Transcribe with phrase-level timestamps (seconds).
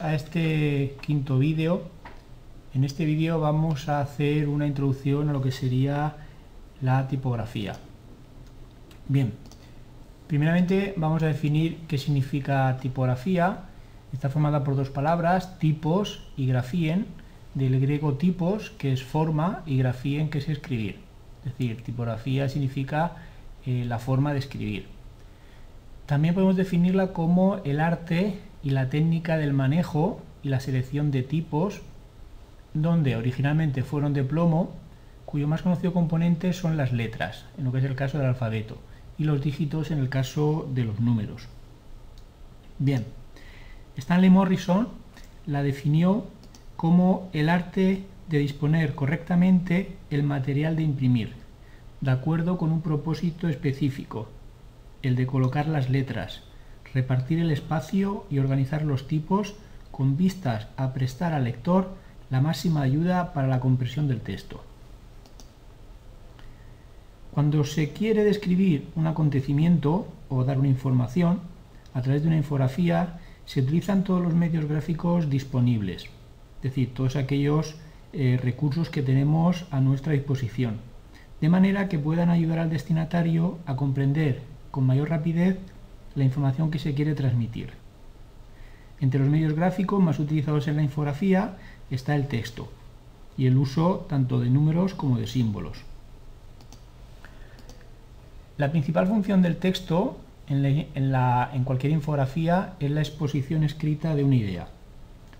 [0.00, 1.82] A este quinto vídeo.
[2.74, 6.16] En este vídeo vamos a hacer una introducción a lo que sería
[6.82, 7.74] la tipografía.
[9.08, 9.32] Bien,
[10.26, 13.64] primeramente vamos a definir qué significa tipografía.
[14.12, 17.06] Está formada por dos palabras, tipos y grafien,
[17.54, 21.00] del griego tipos, que es forma, y grafien, que es escribir.
[21.44, 23.16] Es decir, tipografía significa
[23.64, 24.86] eh, la forma de escribir.
[26.06, 31.22] También podemos definirla como el arte y la técnica del manejo y la selección de
[31.22, 31.80] tipos,
[32.74, 34.72] donde originalmente fueron de plomo,
[35.24, 38.76] cuyo más conocido componente son las letras, en lo que es el caso del alfabeto,
[39.16, 41.48] y los dígitos en el caso de los números.
[42.78, 43.06] Bien,
[43.96, 44.88] Stanley Morrison
[45.46, 46.26] la definió
[46.76, 51.32] como el arte de disponer correctamente el material de imprimir,
[52.02, 54.28] de acuerdo con un propósito específico,
[55.00, 56.42] el de colocar las letras,
[56.94, 59.54] repartir el espacio y organizar los tipos
[59.90, 61.94] con vistas a prestar al lector
[62.30, 64.62] la máxima ayuda para la comprensión del texto.
[67.32, 71.40] Cuando se quiere describir un acontecimiento o dar una información,
[71.94, 77.16] a través de una infografía se utilizan todos los medios gráficos disponibles, es decir, todos
[77.16, 77.76] aquellos
[78.12, 80.78] eh, recursos que tenemos a nuestra disposición,
[81.40, 85.58] de manera que puedan ayudar al destinatario a comprender con mayor rapidez
[86.18, 87.70] la información que se quiere transmitir.
[89.00, 91.56] Entre los medios gráficos más utilizados en la infografía
[91.90, 92.68] está el texto
[93.36, 95.78] y el uso tanto de números como de símbolos.
[98.56, 104.68] La principal función del texto en, cualquier infografía es la exposición escrita de una idea.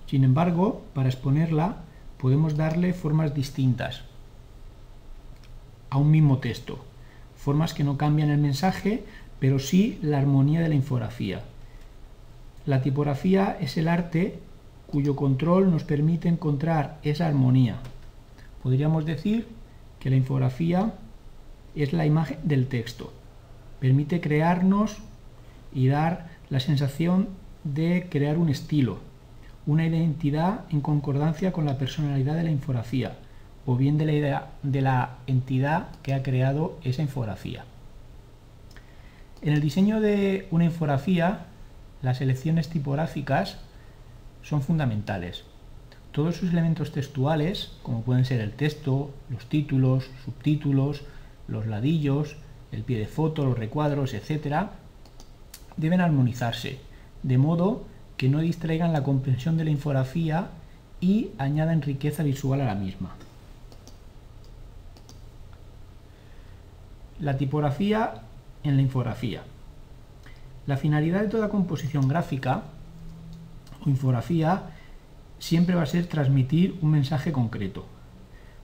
[0.06, 1.78] Sin embargo, para exponerla
[2.18, 4.02] podemos darle formas distintas
[5.90, 6.84] a un mismo texto,
[7.36, 9.04] formas que no cambian el mensaje,
[9.40, 11.42] pero sí la armonía de la infografía.
[12.66, 14.38] La tipografía es el arte
[14.86, 17.76] cuyo control nos permite encontrar esa armonía.
[18.62, 19.46] Podríamos decir
[20.00, 20.92] que la infografía
[21.74, 23.12] es la imagen del texto.
[23.80, 24.96] Permite crearnos
[25.72, 27.28] y dar la sensación
[27.64, 28.98] de crear un estilo,
[29.66, 33.16] una identidad en concordancia con la personalidad de la infografía
[33.66, 37.64] o bien de la, idea, de la entidad que ha creado esa infografía.
[39.40, 41.46] En el diseño de una infografía,
[42.02, 43.58] las elecciones tipográficas
[44.42, 45.44] son fundamentales.
[46.10, 51.02] Todos sus elementos textuales, como pueden ser el texto, los títulos, subtítulos,
[51.46, 52.36] los ladillos,
[52.72, 54.66] el pie de foto, los recuadros, etc.,
[55.76, 56.80] deben armonizarse,
[57.22, 57.84] de modo
[58.16, 60.48] que no distraigan la comprensión de la infografía
[61.00, 63.14] y añadan riqueza visual a la misma.
[67.20, 68.22] La tipografía
[68.62, 69.42] en la infografía.
[70.66, 72.64] La finalidad de toda composición gráfica
[73.84, 74.70] o infografía
[75.38, 77.86] siempre va a ser transmitir un mensaje concreto.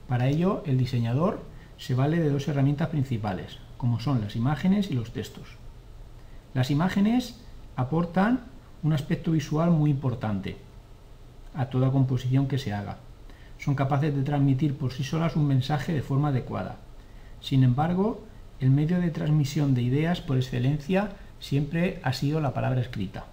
[0.08, 1.42] Para ello, el diseñador
[1.78, 5.56] se vale de dos herramientas principales, como son las imágenes y los textos.
[6.52, 7.40] Las imágenes
[7.76, 8.40] aportan
[8.82, 10.56] un aspecto visual muy importante
[11.54, 12.98] a toda composición que se haga.
[13.58, 16.76] Son capaces de transmitir por sí solas un mensaje de forma adecuada.
[17.40, 18.24] Sin embargo,
[18.60, 21.10] el medio de transmisión de ideas por excelencia
[21.40, 23.26] siempre ha sido la palabra escrita.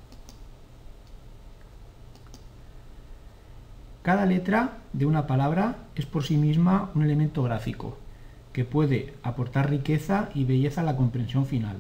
[4.02, 7.98] Cada letra de una palabra es por sí misma un elemento gráfico,
[8.52, 11.78] que puede aportar riqueza y belleza a la comprensión final.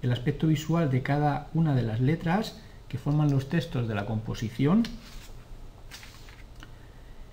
[0.00, 4.06] El aspecto visual de cada una de las letras que forman los textos de la
[4.06, 4.84] composición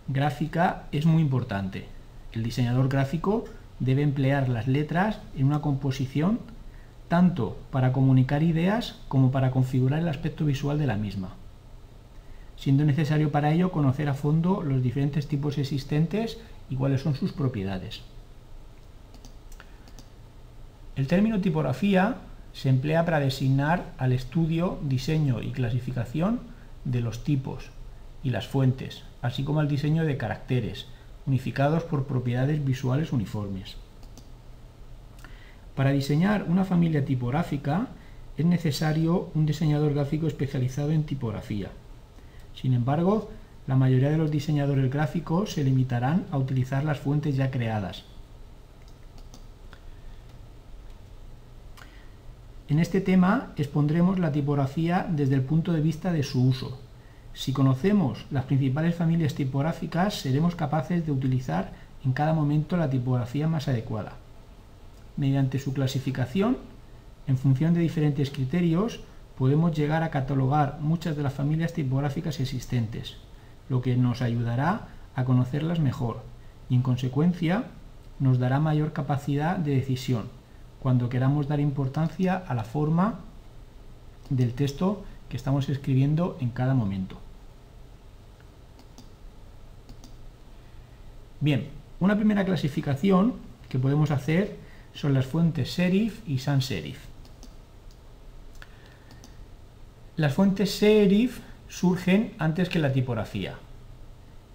[0.07, 1.85] gráfica es muy importante.
[2.33, 3.45] El diseñador gráfico
[3.81, 6.39] debe emplear las letras en una composición
[7.09, 11.31] tanto para comunicar ideas como para configurar el aspecto visual de la misma,
[12.55, 16.37] siendo necesario para ello conocer a fondo los diferentes tipos existentes
[16.69, 18.01] y cuáles son sus propiedades.
[20.95, 22.17] El término tipografía
[22.53, 26.39] se emplea para designar al estudio, diseño y clasificación
[26.85, 27.71] de los tipos
[28.23, 30.85] y las fuentes, así como al diseño de caracteres,
[31.25, 33.77] unificados por propiedades visuales uniformes.
[35.75, 37.87] Para diseñar una familia tipográfica
[38.37, 41.69] es necesario un diseñador gráfico especializado en tipografía.
[42.53, 43.29] Sin embargo,
[43.67, 48.03] la mayoría de los diseñadores gráficos se limitarán a utilizar las fuentes ya creadas.
[52.67, 56.79] En este tema expondremos la tipografía desde el punto de vista de su uso,
[57.33, 61.71] si conocemos las principales familias tipográficas, seremos capaces de utilizar
[62.03, 64.13] en cada momento la tipografía más adecuada.
[65.17, 66.57] Mediante su clasificación,
[67.27, 69.01] en función de diferentes criterios,
[69.37, 73.17] podemos llegar a catalogar muchas de las familias tipográficas existentes,
[73.69, 76.23] lo que nos ayudará a conocerlas mejor
[76.69, 77.65] y en consecuencia
[78.19, 80.25] nos dará mayor capacidad de decisión
[80.81, 83.19] cuando queramos dar importancia a la forma
[84.29, 87.17] del texto que estamos escribiendo en cada momento.
[91.39, 91.69] Bien,
[92.01, 93.35] una primera clasificación
[93.69, 94.57] que podemos hacer
[94.93, 96.99] son las fuentes serif y sans serif.
[100.17, 101.39] Las fuentes serif
[101.69, 103.55] surgen antes que la tipografía,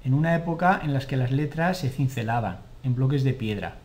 [0.05, 3.79] en una época en la que las letras se cincelaban en bloques de piedra.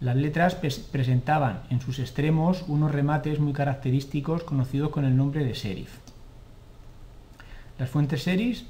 [0.00, 5.54] Las letras presentaban en sus extremos unos remates muy característicos conocidos con el nombre de
[5.54, 6.05] serif.
[7.78, 8.62] Las fuentes serif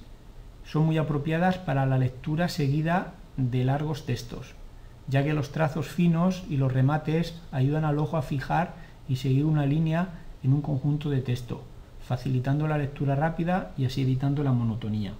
[0.64, 4.54] son muy apropiadas para la lectura seguida de largos textos,
[5.06, 8.74] ya que los trazos finos y los remates ayudan al ojo a fijar
[9.08, 10.08] y seguir una línea
[10.42, 11.62] en un conjunto de texto,
[12.00, 15.12] facilitando la lectura rápida y así evitando la monotonía.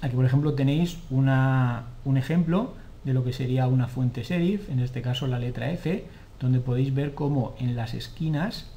[0.00, 5.02] Aquí, por ejemplo, tenéis un ejemplo de lo que sería una fuente serif, en este
[5.02, 6.06] caso la letra F,
[6.40, 8.70] donde podéis ver cómo en las esquinas,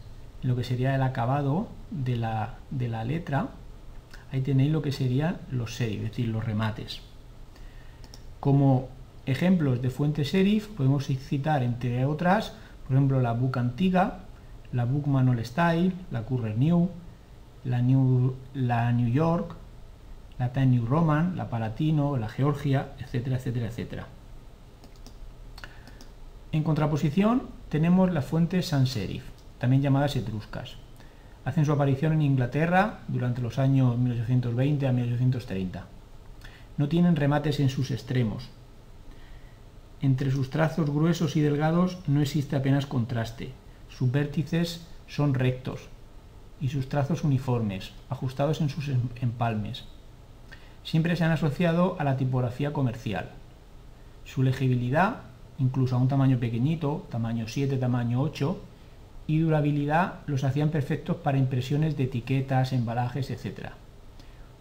[0.44, 3.50] lo que sería el acabado de la, de la letra,
[4.32, 7.02] ahí tenéis lo que serían los serif, es decir, los remates.
[8.40, 8.90] Como
[9.26, 12.56] ejemplos de fuentes serif podemos citar, entre otras,
[12.88, 14.20] por ejemplo, la Book Antigua,
[14.74, 16.90] la Book Manual Style, la Currer New,
[17.66, 19.56] la New, la New York,
[20.40, 24.08] la Time New Roman, la Palatino, la Georgia, etcétera, etcétera, etcétera.
[26.52, 29.24] En contraposición tenemos las fuentes sans serif,
[29.62, 30.78] también llamadas etruscas.
[31.46, 35.86] Hacen su aparición en Inglaterra durante los años 1820 a 1830.
[36.78, 38.50] No tienen remates en sus extremos.
[40.02, 43.52] Entre sus trazos gruesos y delgados no existe apenas contraste.
[43.88, 45.90] Sus vértices son rectos
[46.60, 49.84] y sus trazos uniformes, ajustados en sus em-, empalmes.
[50.84, 53.30] Siempre se han asociado a la tipografía comercial.
[54.26, 55.18] Su legibilidad,
[55.60, 58.71] incluso a un tamaño pequeñito, tamaño 7, tamaño 8,
[59.32, 63.70] y durabilidad los hacían perfectos para impresiones de etiquetas, embalajes, etc.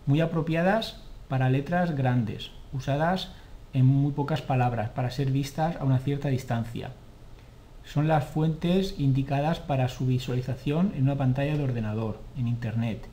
[0.07, 3.33] Muy apropiadas para letras grandes, usadas
[3.73, 6.93] en muy pocas palabras, para ser vistas a una cierta distancia.
[7.85, 13.09] Son las fuentes indicadas para su visualización en una pantalla de ordenador, en Internet,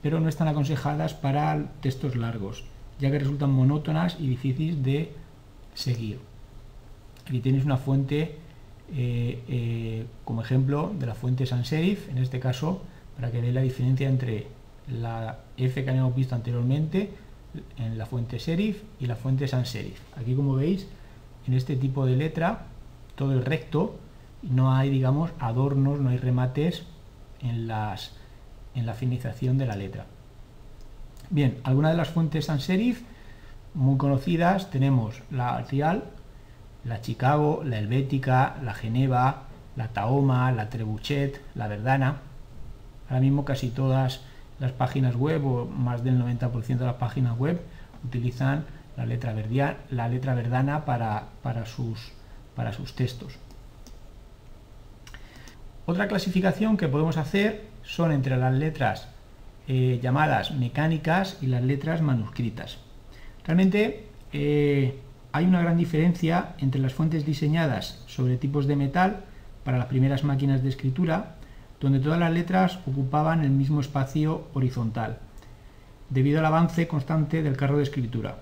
[0.00, 2.64] pero no están aconsejadas para textos largos,
[2.98, 5.12] ya que resultan monótonas y difíciles de
[5.74, 6.20] seguir.
[7.26, 8.38] Aquí tenéis una fuente
[8.94, 12.82] eh, eh, como ejemplo de la fuente sans serif, en este caso,
[13.16, 14.46] para que veáis la diferencia entre
[14.88, 17.10] la F que habíamos visto anteriormente
[17.78, 20.00] en la fuente serif y la fuente sans serif.
[20.16, 20.86] Aquí como veis,
[21.46, 22.66] en este tipo de letra,
[23.14, 23.96] todo es recto,
[24.42, 26.84] no hay, digamos, adornos, no hay remates
[27.40, 27.96] en, la
[28.94, 30.06] finización de la letra.
[31.30, 33.02] Bien, algunas de las fuentes sans serif
[33.74, 36.04] muy conocidas tenemos la Arial,
[36.84, 39.44] la Chicago, la Helvética, la Geneva,
[39.76, 42.18] la Tahoma, la Trebuchet, la Verdana.
[43.08, 44.22] Ahora mismo casi todas
[44.58, 47.60] las páginas web, o más del 90% de las páginas web,
[48.04, 48.64] utilizan
[48.96, 49.34] la letra,
[49.90, 52.12] la letra verdana para, para, sus,
[52.54, 53.38] para sus textos.
[55.86, 59.08] Otra clasificación que podemos hacer son entre las letras
[59.66, 62.78] eh, llamadas mecánicas y las letras manuscritas.
[63.44, 64.98] Realmente eh,
[65.32, 69.24] hay una gran diferencia entre las fuentes diseñadas sobre tipos de metal
[69.64, 71.36] para las primeras máquinas de escritura,
[71.80, 75.18] donde todas las letras ocupaban el mismo espacio horizontal,
[76.10, 78.38] debido al avance constante del carro de escritura,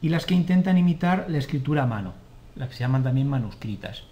[0.00, 2.14] y las que intentan imitar la escritura a mano,
[2.54, 4.04] las que se llaman también manuscritas.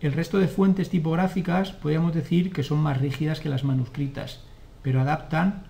[0.00, 4.40] El resto de fuentes tipográficas podríamos decir que son más rígidas que las manuscritas,
[4.82, 5.64] pero adaptan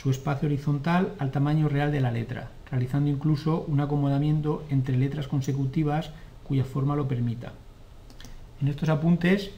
[0.00, 5.26] su espacio horizontal al tamaño real de la letra, realizando incluso un acomodamiento entre letras
[5.26, 6.10] consecutivas
[6.44, 7.52] cuya forma lo permita.
[8.60, 9.50] En estos apuntes,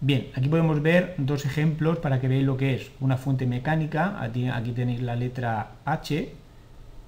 [0.00, 4.22] bien, aquí podemos ver dos ejemplos para que veáis lo que es una fuente mecánica,
[4.22, 6.32] aquí tenéis la letra H,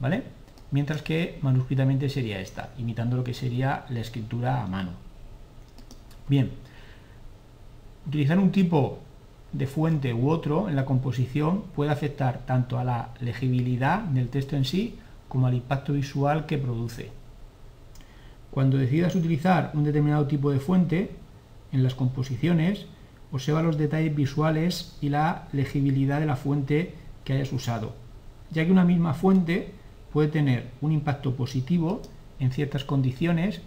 [0.01, 0.25] ¿vale?
[0.73, 4.91] Mientras que manuscritamente sería esta, imitando lo que sería la escritura a mano.
[6.29, 6.51] Bien,
[8.07, 8.99] utilizar un tipo
[9.53, 14.57] de fuente u otro en la composición puede afectar tanto a la legibilidad del texto
[14.57, 17.11] en sí como al impacto visual que produce.
[18.51, 21.11] Cuando decidas utilizar un determinado tipo de fuente
[21.73, 22.87] en las composiciones,
[23.31, 26.95] observa los detalles visuales y la legibilidad de la fuente
[27.25, 27.95] que hayas usado,
[28.51, 29.73] ya que una misma fuente
[30.13, 32.03] puede tener un impacto positivo
[32.39, 33.63] en ciertas condiciones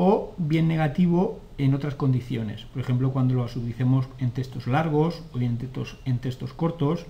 [0.00, 2.62] o bien negativo en otras condiciones.
[2.72, 7.04] Por ejemplo, cuando lo utilicemos en textos largos o en textos, en textos cortos.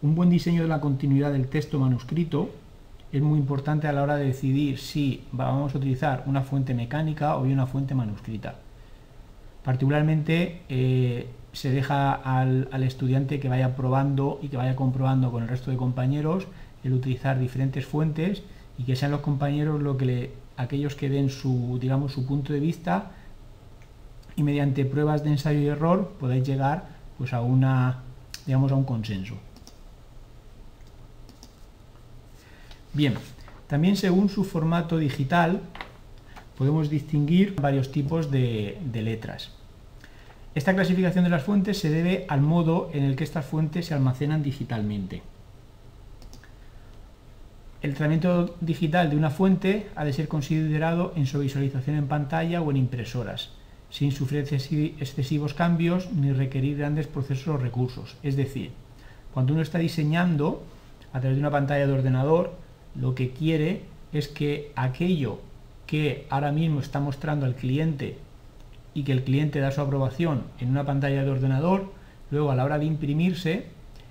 [0.00, 2.48] Un buen diseño de la continuidad del texto manuscrito
[3.12, 7.36] es muy importante a la hora de decidir si vamos a utilizar una fuente mecánica
[7.36, 8.56] o bien una fuente manuscrita.
[9.62, 15.50] Particularmente eh, se deja al, estudiante que vaya probando y que vaya comprobando con el
[15.50, 16.46] resto de compañeros
[16.82, 18.42] el utilizar diferentes fuentes
[18.78, 22.52] y que sean los compañeros lo que le, aquellos que den su, digamos, su punto
[22.52, 23.12] de vista
[24.36, 26.88] y mediante pruebas de ensayo y error podáis llegar
[27.18, 28.02] pues, a, una,
[28.46, 29.36] digamos, a un consenso.
[32.94, 33.14] Bien,
[33.66, 35.60] también según su formato digital
[36.58, 39.50] podemos distinguir varios tipos de, letras.
[40.54, 43.94] Esta clasificación de las fuentes se debe al modo en el que estas fuentes se
[43.94, 45.22] almacenan digitalmente.
[47.82, 52.62] El tratamiento digital de una fuente ha de ser considerado en su visualización en pantalla
[52.62, 53.50] o en impresoras,
[53.90, 54.46] sin sufrir
[55.00, 58.16] excesivos cambios ni requerir grandes procesos o recursos.
[58.22, 58.70] Es decir,
[59.34, 60.62] cuando uno está diseñando
[61.12, 62.54] a través de una pantalla de ordenador,
[62.94, 65.40] lo que quiere es que aquello
[65.86, 68.16] que ahora mismo está mostrando al cliente
[68.94, 71.92] y que el cliente da su aprobación en una pantalla de ordenador,
[72.30, 73.66] luego a la hora de imprimirse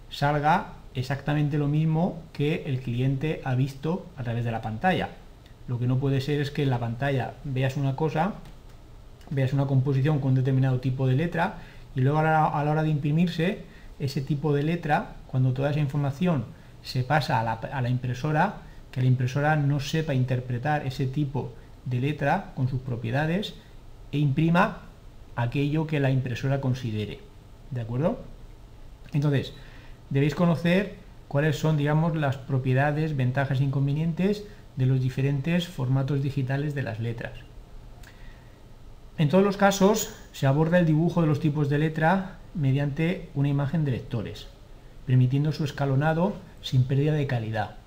[0.09, 5.09] salga exactamente lo mismo que el cliente ha visto a través de la pantalla.
[5.67, 8.33] Lo que no puede ser es que en la pantalla veas una cosa,
[9.29, 11.59] veas una composición con un determinado tipo de letra
[11.95, 13.63] y luego a la, hora de imprimirse
[13.99, 16.45] ese tipo de letra, cuando toda esa información
[16.81, 18.55] se pasa a la impresora,
[18.91, 21.53] que la impresora no sepa interpretar ese tipo
[21.85, 23.53] de letra con sus propiedades
[24.11, 24.79] e imprima
[25.35, 27.19] aquello que la impresora considere.
[27.71, 28.19] ¿De acuerdo?
[29.13, 29.53] Entonces,
[30.11, 36.75] debéis conocer cuáles son, digamos, las propiedades, ventajas e inconvenientes de los diferentes formatos digitales
[36.75, 37.33] de las letras.
[39.17, 43.49] En todos los casos, se aborda el dibujo de los tipos de letra mediante una
[43.49, 44.47] imagen de lectores,
[45.07, 47.81] permitiendo su escalonado sin pérdida de calidad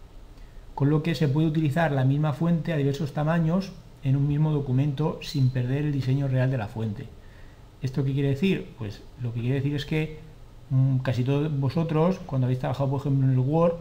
[0.75, 4.53] con lo que se puede utilizar la misma fuente a diversos tamaños en un mismo
[4.53, 7.07] documento sin perder el diseño real de la fuente.
[7.81, 8.75] ¿Esto qué quiere decir?
[8.79, 10.19] Pues lo que quiere decir es que
[11.03, 13.75] casi todos vosotros, cuando habéis trabajado por ejemplo en el Word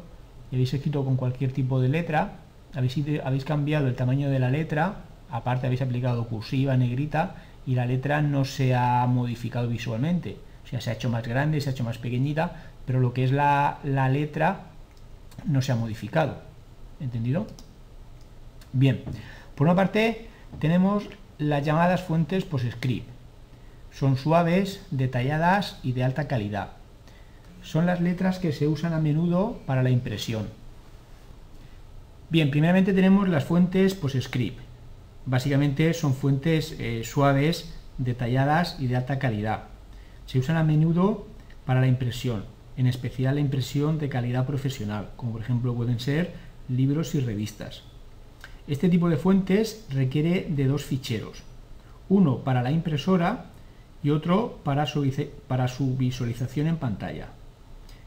[0.52, 2.40] y habéis escrito con cualquier tipo de letra,
[2.74, 4.98] habéis, habéis cambiado el tamaño de la letra,
[5.30, 7.36] aparte habéis aplicado cursiva, negrita,
[7.66, 10.38] y la letra no se ha modificado visualmente.
[10.64, 13.24] O sea, se ha hecho más grande, se ha hecho más pequeñita, pero lo que
[13.24, 14.66] es la, la letra
[15.46, 16.42] no se ha modificado.
[17.00, 17.48] ¿Entendido?
[18.72, 19.04] Bien,
[19.56, 20.28] por una parte
[20.60, 21.08] tenemos
[21.38, 23.08] las llamadas fuentes PostScript.
[23.92, 26.83] Son suaves, detalladas y de alta calidad.
[27.64, 30.48] Son las letras que se usan a menudo para la impresión.
[32.30, 34.60] Bien, primeramente tenemos las fuentes PostScript.
[35.26, 39.64] Básicamente son fuentes eh, suaves, detalladas y de alta calidad.
[40.26, 41.28] Se usan a menudo
[41.66, 42.44] para la impresión,
[42.76, 46.34] en especial la impresión de calidad profesional, como por ejemplo pueden ser
[46.68, 47.84] libros y revistas.
[48.68, 51.44] Este tipo de fuentes requiere de dos ficheros,
[52.10, 53.46] uno para la impresora
[54.02, 55.10] y otro para su,
[55.48, 57.28] para su visualización en pantalla.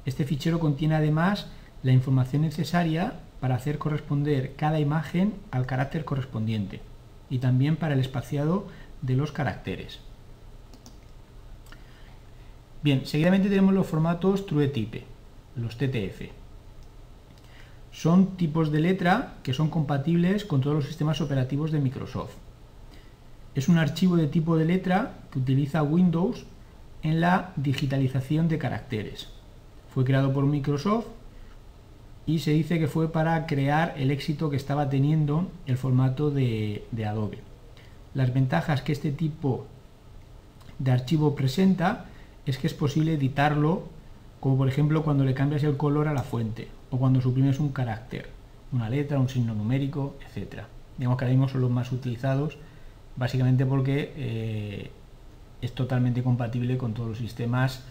[0.06, 1.48] Este fichero contiene además
[1.82, 6.80] la información necesaria para hacer corresponder cada imagen al carácter correspondiente
[7.28, 8.66] y también para el espaciado
[9.02, 10.00] de los caracteres.
[12.82, 15.04] Bien, seguidamente tenemos los formatos TrueType,
[15.56, 16.46] los TTF
[17.96, 22.34] son tipos de letra que son compatibles con todos los sistemas operativos de Microsoft.
[23.54, 26.44] Es un archivo de tipo de letra que utiliza Windows
[27.02, 29.35] en la digitalización de caracteres.
[29.96, 31.06] Fue creado por Microsoft
[32.26, 36.84] y se dice que fue para crear el éxito que estaba teniendo el formato de,
[37.08, 37.38] Adobe.
[38.12, 39.64] Las ventajas que este tipo
[40.78, 42.04] de archivo presenta
[42.44, 43.84] es que es posible editarlo,
[44.38, 47.70] como por ejemplo cuando le cambias el color a la fuente o cuando suprimes un
[47.70, 48.28] carácter,
[48.72, 50.64] una letra, un signo numérico, etc.
[50.98, 52.58] Digamos que ahora mismo son los más utilizados,
[53.16, 54.90] básicamente porque eh,
[55.62, 57.82] es totalmente compatible con todos los sistemas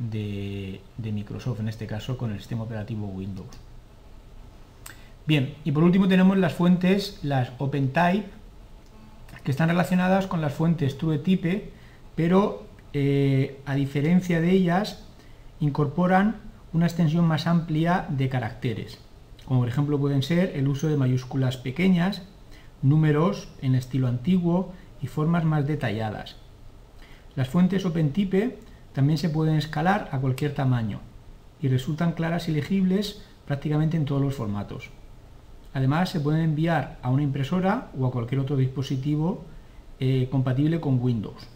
[0.00, 3.48] de, Microsoft, en este caso con el sistema operativo Windows.
[5.26, 8.28] Bien, y por último tenemos las fuentes, las OpenType,
[9.44, 11.70] que están relacionadas con las fuentes TrueType,
[12.16, 15.06] pero eh, a diferencia de ellas,
[15.60, 16.36] incorporan
[16.72, 18.98] una extensión más amplia de caracteres,
[19.44, 22.22] como por ejemplo pueden ser el uso de mayúsculas pequeñas,
[22.82, 26.36] números en estilo antiguo y formas más detalladas.
[27.36, 28.58] Las fuentes OpenType
[28.92, 31.00] también se pueden escalar a cualquier tamaño
[31.60, 34.90] y resultan claras y legibles prácticamente en todos los formatos.
[35.72, 39.44] Además se pueden enviar a una impresora o a cualquier otro dispositivo
[40.00, 41.46] eh, compatible con Windows.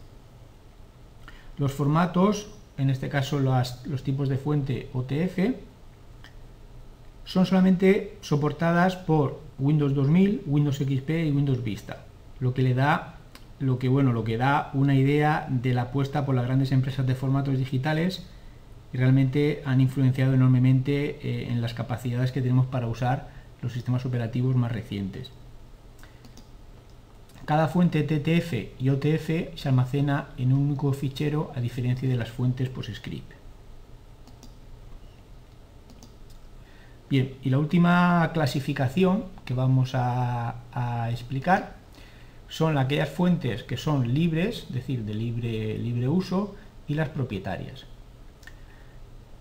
[1.58, 2.48] Los formatos,
[2.78, 5.56] en este caso los tipos de fuente OTF,
[7.24, 12.04] son solamente soportadas por Windows 2000, Windows XP y Windows Vista,
[12.38, 13.18] lo que le da
[13.58, 17.06] lo que bueno, lo que da una idea de la apuesta por las grandes empresas
[17.06, 18.26] de formatos digitales
[18.92, 23.28] y realmente han influenciado enormemente eh, en las capacidades que tenemos para usar
[23.62, 25.30] los sistemas operativos más recientes.
[27.44, 32.30] Cada fuente TTF y OTF se almacena en un único fichero a diferencia de las
[32.30, 33.32] fuentes PostScript.
[37.10, 40.54] Bien, y la última clasificación que vamos a,
[41.10, 41.76] explicar
[42.54, 46.54] son aquellas fuentes que son libres, es decir, de libre, libre uso,
[46.86, 47.84] y las propietarias.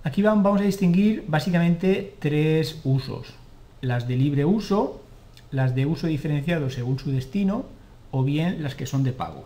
[0.04, 3.36] Aquí vamos a distinguir básicamente tres usos.
[3.82, 5.04] Las de libre uso,
[5.52, 7.66] las de uso diferenciado según su destino,
[8.10, 9.46] o bien las que son de pago.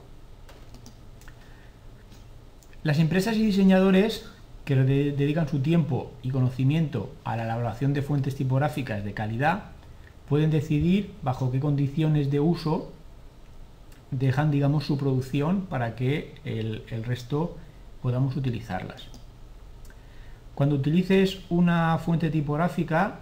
[2.83, 4.29] Las empresas y diseñadores
[4.63, 9.71] que dedican su tiempo y conocimiento a la elaboración de fuentes tipográficas de calidad
[10.29, 12.93] pueden decidir bajo qué condiciones de uso
[14.11, 17.57] dejan digamos su producción para que el, el resto
[18.01, 19.07] podamos utilizarlas.
[20.55, 23.19] Cuando utilices una fuente tipográfica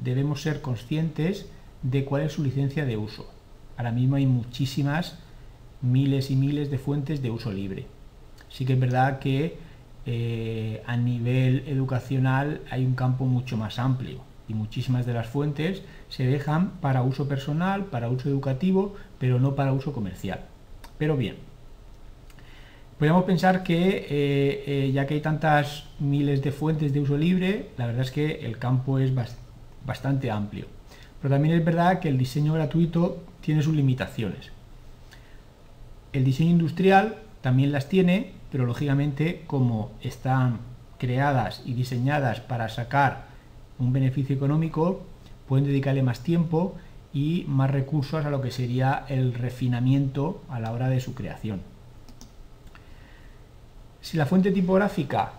[0.00, 1.46] debemos ser conscientes
[1.82, 3.30] de cuál es su licencia de uso.
[3.76, 5.18] Ahora mismo hay muchísimas,
[5.82, 7.86] miles y miles de fuentes de uso libre.
[8.48, 9.58] Sí que es verdad que
[10.06, 15.82] eh, a nivel educacional hay un campo mucho más amplio y muchísimas de las fuentes
[16.08, 20.40] se dejan para uso personal, para uso educativo, pero no para uso comercial.
[20.96, 21.36] Pero bien,
[22.98, 27.70] podemos pensar que eh, eh, ya que hay tantas miles de fuentes de uso libre,
[27.76, 29.12] la verdad es que el campo es
[29.84, 30.66] bastante amplio.
[31.20, 34.50] Pero también es verdad que el diseño gratuito tiene sus limitaciones.
[36.12, 40.60] El diseño industrial también las tiene, pero lógicamente como están
[40.98, 43.27] creadas y diseñadas para sacar
[43.78, 45.02] un beneficio económico,
[45.46, 46.76] pueden dedicarle más tiempo
[47.12, 51.60] y más recursos a lo que sería el refinamiento a la hora de su creación.
[54.00, 55.32] Si la fuente tipográfica,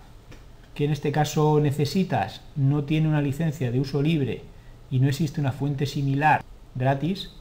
[0.73, 4.43] que en este caso necesitas, no tiene una licencia de uso libre
[4.91, 6.43] y no existe una fuente similar
[6.75, 7.31] gratis,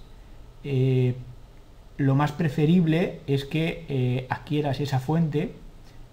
[0.64, 1.14] eh,
[1.96, 5.52] lo más preferible es que eh, adquieras esa fuente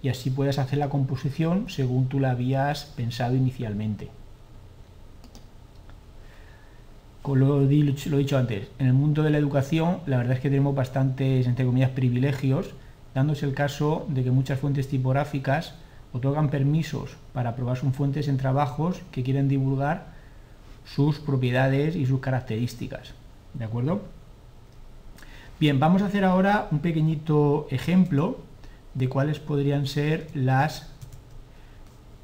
[0.02, 4.08] y así puedas hacer la composición según tú la habías pensado inicialmente.
[7.15, 10.50] Como lo, he dicho antes, en el mundo de la educación la verdad es que
[10.50, 12.74] tenemos bastantes, entre comillas, privilegios,
[13.14, 15.74] dándose el caso de que muchas fuentes tipográficas
[16.12, 20.14] otorgan permisos para probar sus fuentes en trabajos que quieren divulgar
[20.84, 23.14] sus propiedades y sus características.
[23.54, 24.02] ¿De acuerdo?
[25.58, 28.38] Bien, vamos a hacer ahora un pequeñito ejemplo
[28.94, 30.90] de cuáles podrían ser las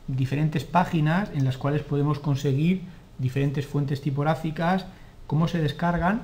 [0.07, 2.83] diferentes páginas en las cuales podemos conseguir
[3.23, 4.85] diferentes fuentes tipográficas,
[5.27, 6.23] cómo se descargan,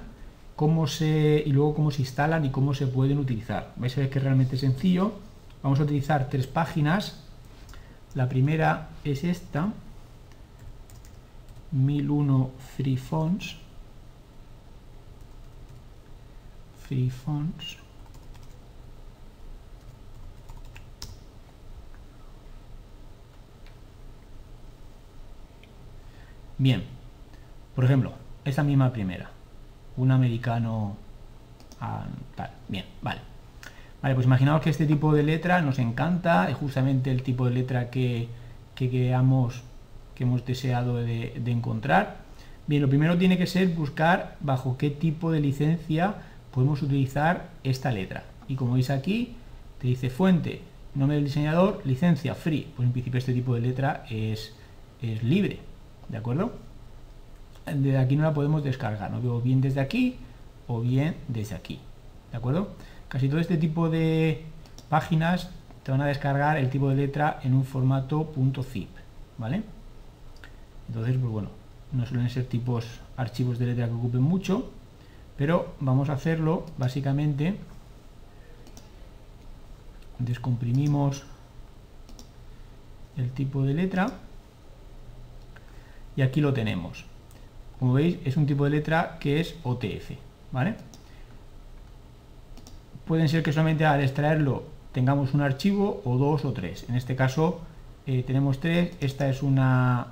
[0.56, 3.72] cómo se y luego cómo se instalan y cómo se pueden utilizar.
[3.76, 5.12] Vais a ver que es realmente sencillo.
[5.62, 7.24] Vamos a utilizar tres páginas.
[8.14, 9.72] La primera es esta,
[11.72, 13.56] 1001 Free Fonts.
[16.88, 17.76] free fonts
[26.58, 26.82] Bien,
[27.76, 28.12] por ejemplo,
[28.44, 29.30] esta misma primera,
[29.96, 30.96] un americano
[31.80, 33.20] ah, tal, bien, vale.
[34.02, 37.52] Vale, pues imaginaos que este tipo de letra nos encanta, es justamente el tipo de
[37.52, 38.28] letra que,
[38.74, 42.16] que, que hemos deseado de, de encontrar.
[42.66, 46.16] Bien, lo primero tiene que ser buscar bajo qué tipo de licencia
[46.52, 48.24] podemos utilizar esta letra.
[48.48, 49.36] Y como veis aquí,
[49.80, 50.62] te dice fuente,
[50.94, 52.66] nombre del diseñador, licencia, free.
[52.74, 54.54] Pues en principio este tipo de letra es,
[55.00, 55.60] es libre,
[56.08, 56.52] ¿de acuerdo?
[57.66, 59.20] Desde aquí no la podemos descargar, ¿no?
[59.20, 60.16] veo bien desde aquí
[60.66, 61.80] o bien desde aquí,
[62.30, 62.70] ¿de acuerdo?
[63.08, 64.44] Casi todo este tipo de
[64.88, 65.50] páginas
[65.82, 68.90] te van a descargar el tipo de letra en un formato .zip,
[69.38, 69.62] ¿vale?
[70.88, 71.48] Entonces, pues bueno,
[71.92, 74.70] no suelen ser tipos archivos de letra que ocupen mucho,
[75.36, 77.56] pero vamos a hacerlo básicamente
[80.18, 81.22] descomprimimos
[83.16, 84.12] el tipo de letra
[86.18, 87.04] y aquí lo tenemos
[87.78, 90.10] como veis es un tipo de letra que es OTF
[90.50, 90.74] ¿vale?
[93.06, 97.14] pueden ser que solamente al extraerlo tengamos un archivo o dos o tres en este
[97.14, 97.60] caso
[98.06, 100.08] eh, tenemos tres esta es una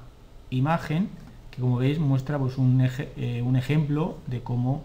[0.51, 1.09] imagen
[1.51, 4.85] que como veis muestra pues, un, eh, un ejemplo de cómo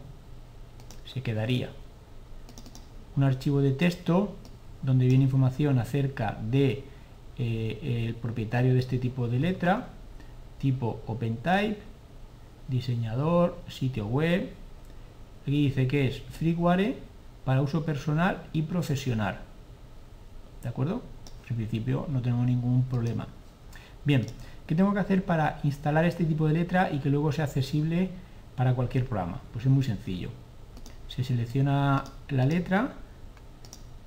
[1.06, 1.70] se quedaría.
[3.16, 4.36] un archivo de texto
[4.82, 6.84] donde viene información acerca de
[7.38, 9.90] eh, el propietario de este tipo de letra,
[10.62, 11.80] tipo OpenType,
[12.68, 14.54] diseñador, sitio web.
[15.42, 16.98] Aquí dice que es freeware
[17.44, 19.40] para uso personal y profesional.
[20.62, 21.02] ¿De acuerdo?
[21.50, 23.28] En principio no tengo ningún problema.
[24.06, 24.26] Bien,
[24.68, 28.10] ¿qué tengo que hacer para instalar este tipo de letra y que luego sea accesible
[28.56, 29.42] para cualquier programa?
[29.52, 30.30] Pues es muy sencillo.
[31.08, 32.94] Se selecciona la letra,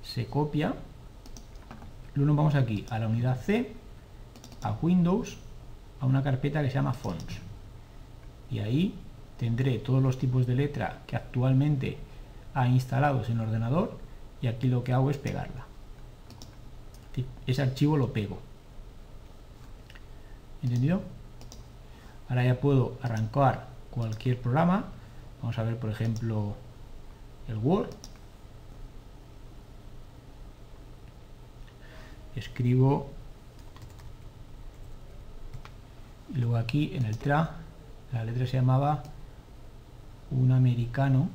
[0.01, 0.73] se copia,
[2.15, 3.73] luego nos vamos aquí a la unidad C,
[4.63, 5.37] a Windows,
[6.05, 7.39] a una carpeta que se llama Fonts.
[8.51, 8.95] Y ahí
[9.37, 11.97] tendré todos los tipos de letra que actualmente
[12.53, 13.97] ha instalados en el ordenador
[14.41, 15.65] y aquí lo que hago es pegarla.
[17.47, 18.39] Ese archivo lo pego.
[20.61, 21.01] ¿Entendido?
[22.29, 24.85] Ahora ya puedo arrancar cualquier programa.
[25.41, 26.55] Vamos a ver, por ejemplo,
[27.47, 27.89] el Word.
[32.35, 33.09] Escribo
[36.35, 37.57] luego aquí en el tra
[38.11, 39.03] la letra se llamaba
[40.31, 41.29] un americano.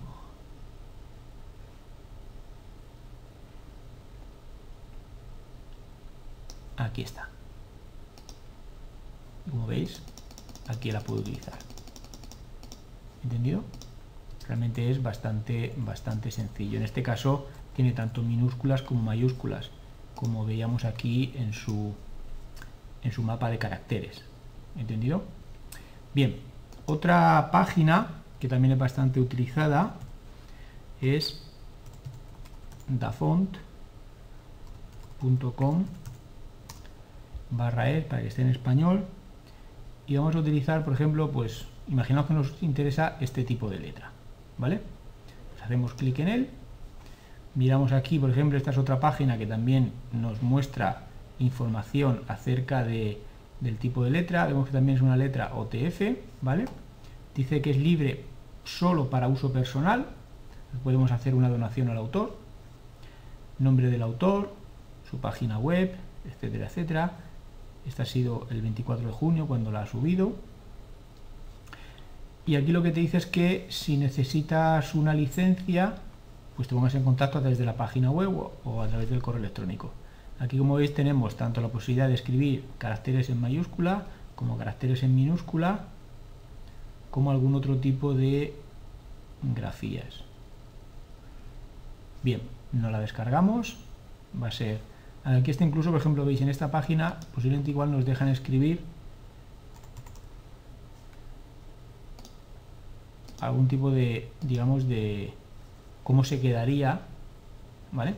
[6.77, 7.29] Aquí está.
[9.51, 10.03] Como veis
[10.69, 11.59] aquí la puedo utilizar.
[13.23, 13.63] ¿entendido?
[14.47, 16.79] realmente es bastante bastante sencillo.
[16.79, 19.71] En este caso tiene tanto minúsculas como mayúsculas
[20.15, 21.95] como veíamos aquí en su
[23.03, 24.30] en su mapa de caracteres
[24.77, 25.23] ¿entendido?
[26.15, 26.37] bien,
[26.87, 29.95] otra página que también es bastante utilizada
[31.01, 31.43] es
[32.89, 33.55] dafont.com
[37.51, 39.05] barra e para que esté en español
[40.07, 44.11] y vamos a utilizar por ejemplo pues imaginaos que nos interesa este tipo de letra
[44.59, 44.81] vale
[45.51, 46.51] pues hacemos clic en él
[47.55, 51.07] miramos aquí por ejemplo esta es otra página que también nos muestra
[51.39, 53.21] información acerca de,
[53.61, 56.01] del tipo de letra vemos que también es una letra OTF
[56.43, 56.65] vale
[57.35, 58.25] dice que es libre
[58.65, 60.07] solo para uso personal
[60.85, 62.37] podemos hacer una donación al autor
[63.59, 64.53] nombre del autor
[65.11, 65.95] su página web
[66.25, 67.13] etcétera etcétera
[67.87, 70.33] este ha sido el 24 de junio cuando la ha subido.
[72.47, 75.97] Y aquí lo que te dice es que si necesitas una licencia,
[76.57, 78.31] pues te pongas en contacto a través de la página web
[78.65, 79.93] o a través del correo electrónico.
[80.41, 85.15] Aquí como veis tenemos tanto la posibilidad de escribir caracteres en mayúscula como caracteres en
[85.15, 85.85] minúscula,
[87.11, 88.55] como algún otro tipo de
[89.43, 90.25] grafías.
[92.23, 92.41] Bien,
[92.73, 93.77] no la descargamos,
[94.43, 94.81] va a ser
[95.25, 98.81] Aquí está incluso, por ejemplo, veis en esta página, posiblemente igual nos dejan escribir
[103.41, 105.35] algún tipo de, digamos, de
[106.05, 107.03] cómo se quedaría,
[107.93, 108.15] ¿vale?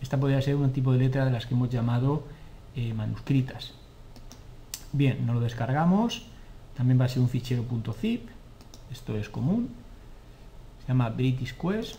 [0.00, 2.24] Esta podría ser un tipo de letra de las que hemos llamado
[2.74, 3.72] eh, manuscritas.
[4.92, 6.26] Bien, nos lo descargamos,
[6.76, 8.28] también va a ser un fichero .zip,
[8.90, 9.68] esto es común,
[10.80, 11.96] se llama British Quest,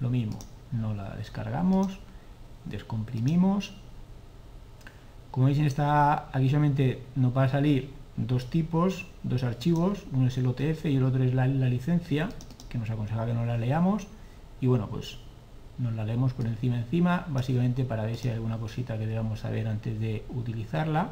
[0.00, 0.38] lo mismo,
[0.72, 1.98] no la descargamos,
[2.64, 3.74] descomprimimos.
[5.30, 10.28] Como veis en esta, aquí solamente nos va a salir dos tipos, dos archivos, uno
[10.28, 12.28] es el OTF y el otro es la, licencia,
[12.68, 14.06] que nos aconseja que no la leamos,
[14.60, 15.18] y bueno, pues
[15.78, 19.40] nos la leemos por encima encima, básicamente para ver si hay alguna cosita que debamos
[19.40, 21.10] saber antes de utilizarla.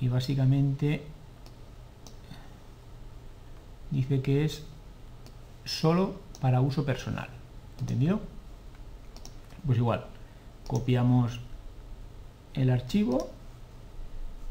[0.00, 1.02] Y básicamente
[3.90, 4.62] dice que es
[5.64, 7.28] solo para uso personal.
[7.80, 8.20] ¿Entendido?
[9.64, 10.04] Pues igual,
[10.66, 11.40] copiamos
[12.54, 13.30] el archivo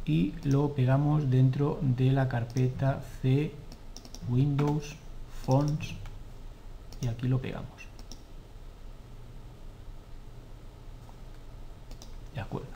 [0.06, 3.54] y lo pegamos dentro de la carpeta C
[4.30, 4.98] Windows
[7.02, 7.68] Y aquí lo pegamos.
[12.34, 12.68] De acuerdo.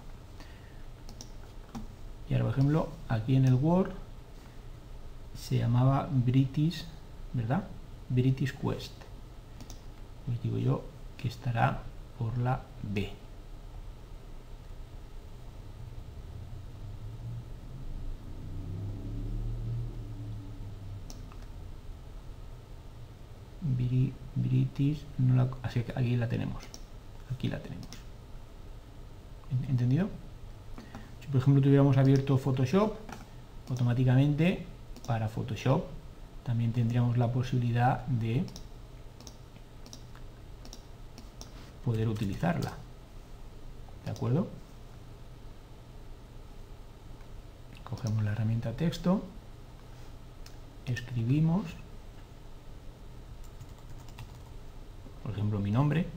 [2.30, 3.92] Y ahora, por ejemplo, aquí en el Word
[5.36, 6.86] se llamaba British,
[7.34, 7.64] ¿verdad?
[8.10, 8.94] British Quest.
[10.26, 10.84] Pues digo yo
[11.18, 11.82] que estará
[12.20, 13.12] por la B.
[25.64, 26.64] Así que aquí la tenemos.
[27.34, 27.88] Aquí la tenemos.
[29.68, 30.10] ¿Entendido?
[31.22, 32.94] Si por ejemplo tuviéramos abierto Photoshop,
[33.70, 34.66] automáticamente
[35.08, 35.84] para Photoshop
[36.44, 38.44] también tendríamos la posibilidad de
[41.86, 42.74] poder utilizarla.
[44.06, 44.48] ¿De acuerdo?
[47.84, 49.24] Cogemos la herramienta texto,
[50.86, 51.66] escribimos
[55.30, 56.08] por ejemplo mi nombre,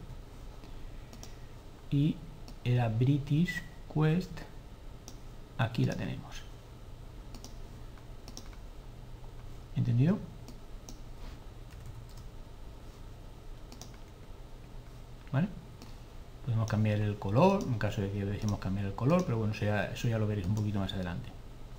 [1.91, 2.17] y
[2.65, 4.31] era British Quest,
[5.59, 6.43] aquí la tenemos.
[9.77, 10.19] ¿Entendido?
[15.31, 15.49] ¿Vale?
[16.47, 19.67] Podemos cambiar el color, en caso de que decimos cambiar el color, pero bueno, eso
[19.67, 21.29] ya, eso ya lo veréis un poquito más adelante.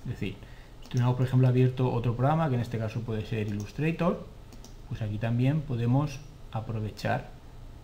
[0.04, 0.36] Es decir,
[0.84, 4.24] si tenemos por ejemplo abierto otro programa, que en este caso puede ser Illustrator,
[4.88, 6.20] pues aquí también podemos
[6.54, 7.28] aprovechar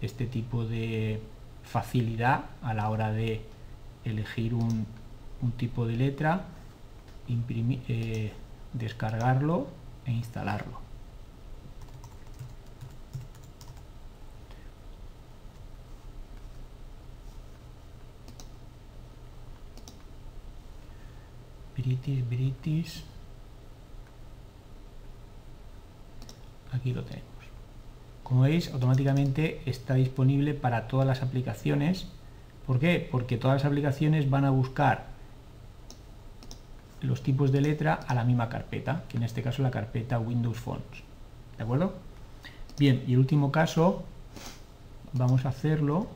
[0.01, 1.21] este tipo de
[1.65, 3.43] facilidad a la hora de
[4.05, 4.87] elegir un,
[5.57, 6.45] tipo de letra,
[7.29, 8.33] imprimir, eh,
[8.73, 9.67] descargarlo
[10.07, 10.81] e instalarlo.
[21.77, 23.05] British, British.
[26.73, 27.30] Aquí lo tenemos.
[28.31, 32.07] Como veis, automáticamente está disponible para todas las aplicaciones.
[32.64, 33.09] ¿Por qué?
[33.11, 35.07] Porque todas las aplicaciones van a buscar
[37.01, 40.59] los tipos de letra a la misma carpeta, que en este caso la carpeta Windows
[40.59, 41.03] Fonts.
[41.59, 41.93] ¿De acuerdo?
[42.79, 44.05] Bien, y el último caso,
[45.12, 46.07] vamos a hacerlo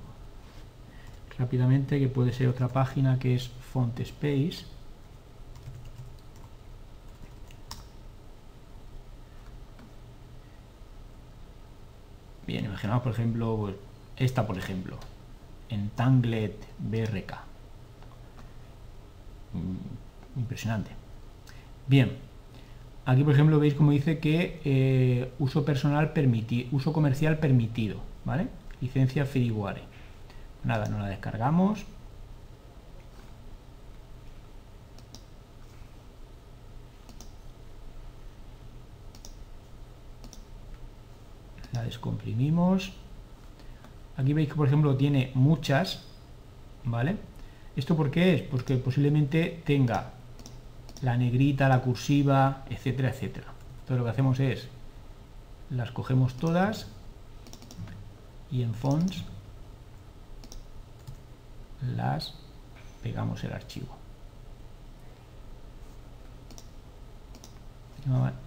[1.37, 4.67] rápidamente, que puede ser otra página que es Font Space.
[13.03, 13.75] Por ejemplo pues,
[14.17, 14.99] esta, por ejemplo,
[15.69, 17.33] Entangled BRK.
[19.55, 20.91] Mm, impresionante.
[21.87, 22.13] Bien,
[23.07, 28.49] aquí por ejemplo veis como dice que eh, uso personal permitido, uso comercial permitido, ¿vale?
[28.81, 29.83] Licencia Freeware.
[30.63, 31.85] Nada, no la descargamos.
[41.85, 42.93] Descomprimimos.
[44.17, 46.03] Aquí veis que por ejemplo tiene muchas,
[46.85, 47.17] ¿vale?
[47.77, 48.43] ¿Esto por qué es?
[48.43, 50.11] Porque posiblemente tenga
[51.03, 53.47] la negrita, la cursiva, etcétera, etcétera.
[53.81, 54.69] Entonces lo que hacemos es,
[55.71, 56.89] las cogemos todas
[58.51, 59.25] y en fonts
[61.97, 62.35] las
[63.03, 63.97] pegamos el archivo.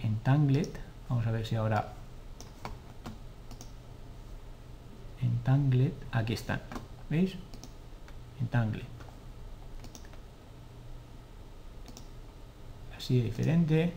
[0.00, 1.92] En Tanglet, vamos a ver si ahora
[5.38, 6.60] Entanglet, aquí están,
[7.08, 7.36] ¿veis?
[8.40, 8.86] Entanglet.
[12.96, 13.92] Así de diferente,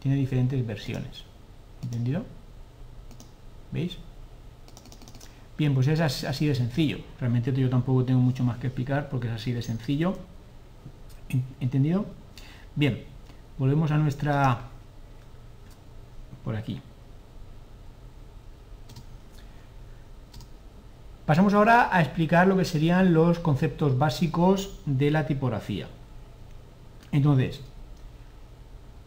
[0.00, 1.24] tiene diferentes versiones,
[1.82, 2.24] ¿entendido?
[3.72, 3.96] ¿Veis?
[5.56, 6.98] Bien, pues es así de sencillo.
[7.18, 10.18] Realmente yo tampoco tengo mucho más que explicar porque es así de sencillo.
[11.58, 12.04] ¿Entendido?
[12.74, 13.02] Bien,
[13.56, 14.60] volvemos a nuestra...
[16.44, 16.80] por aquí.
[21.26, 25.88] Pasamos ahora a explicar lo que serían los conceptos básicos de la tipografía.
[27.10, 27.62] Entonces,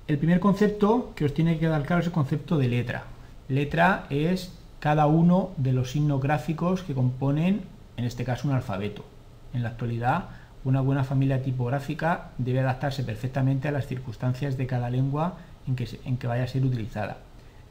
[0.10, 3.06] el primer concepto que os tiene que quedar claro es el concepto de letra.
[3.48, 4.52] Letra es
[4.82, 7.62] cada uno de los signos gráficos que componen,
[7.96, 9.06] en este caso, un alfabeto.
[9.54, 10.26] En la actualidad,
[10.66, 15.88] una buena familia tipográfica debe adaptarse perfectamente a las circunstancias de cada lengua en que,
[16.04, 17.20] en que vaya a ser utilizada.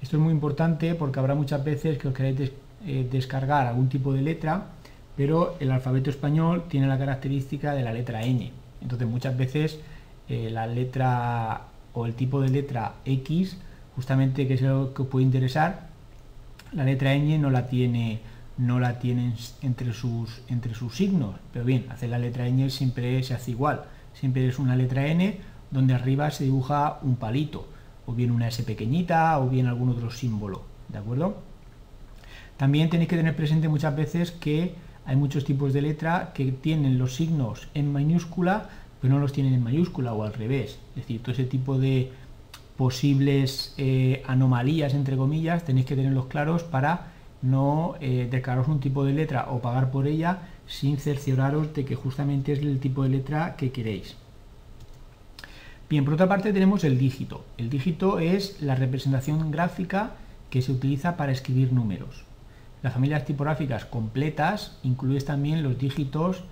[0.00, 2.38] Esto es muy importante porque habrá muchas veces que os queréis
[2.86, 4.66] eh, descargar algún tipo de letra,
[5.16, 8.52] pero el alfabeto español tiene la característica de la letra N.
[8.80, 9.80] Entonces muchas veces
[10.28, 11.62] eh, la letra
[11.92, 13.56] o el tipo de letra X,
[13.96, 15.88] justamente que es lo que os puede interesar,
[16.72, 18.20] la letra N no la tiene
[18.58, 23.22] no la tienen entre sus entre sus signos, pero bien, hacer la letra N siempre
[23.22, 25.38] se hace igual, siempre es una letra N
[25.70, 27.66] donde arriba se dibuja un palito,
[28.06, 31.47] o bien una S pequeñita, o bien algún otro símbolo, ¿de acuerdo?
[32.58, 34.74] También tenéis que tener presente muchas veces que
[35.06, 38.68] hay muchos tipos de letra que tienen los signos en mayúscula,
[39.00, 40.78] pero no los tienen en mayúscula o al revés.
[40.90, 42.12] Es decir, todo ese tipo de
[42.76, 49.04] posibles eh, anomalías, entre comillas, tenéis que tenerlos claros para no eh, descargaros un tipo
[49.04, 53.10] de letra o pagar por ella sin cercioraros de que justamente es el tipo de
[53.10, 54.16] letra que queréis.
[55.88, 57.44] Bien, por otra parte tenemos el dígito.
[57.56, 60.16] El dígito es la representación gráfica
[60.50, 62.27] que se utiliza para escribir números.
[62.82, 66.44] Las familias tipográficas completas incluyen también los dígitos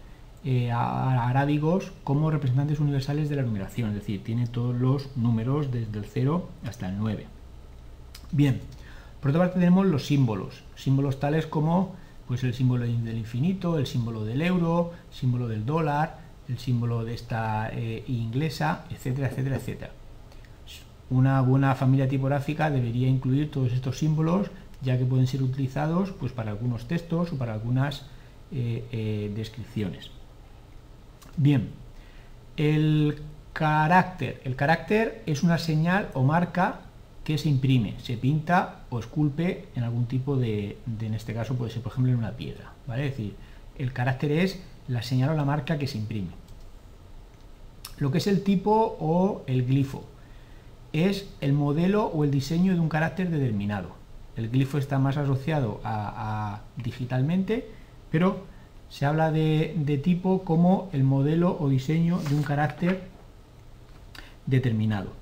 [0.45, 5.99] eh, arábigos como representantes universales de la numeración, es decir, tiene todos los números desde
[5.99, 7.27] el 0 hasta el 9.
[8.33, 8.61] Bien,
[9.21, 11.95] por otra parte tenemos los símbolos, símbolos tales como
[12.27, 17.15] pues, el símbolo del infinito, el símbolo del euro, símbolo del dólar, el símbolo de
[17.15, 19.91] esta eh, inglesa, etcétera, etcétera, etcétera.
[21.09, 24.51] Una buena familia tipográfica debería incluir todos estos símbolos
[24.83, 28.03] ya que pueden ser utilizados pues, para algunos textos o para algunas
[28.53, 30.11] eh, eh, descripciones.
[31.37, 31.71] Bien,
[32.57, 33.21] el
[33.53, 34.41] carácter.
[34.45, 36.81] El carácter es una señal o marca
[37.25, 41.73] que se imprime, se pinta o esculpe en algún tipo de, en este caso puede
[41.73, 43.07] ser por ejemplo en una piedra, ¿vale?
[43.07, 43.35] Es decir,
[43.79, 46.31] el carácter es la señal o la marca que se imprime.
[47.99, 50.05] Lo que es el tipo o el glifo
[50.93, 53.97] es el modelo o el diseño de un carácter determinado.
[54.37, 57.69] El glifo está más asociado a, digitalmente,
[58.11, 58.45] pero
[58.91, 63.03] se habla de, tipo como el modelo o diseño de un carácter
[64.45, 65.13] determinado.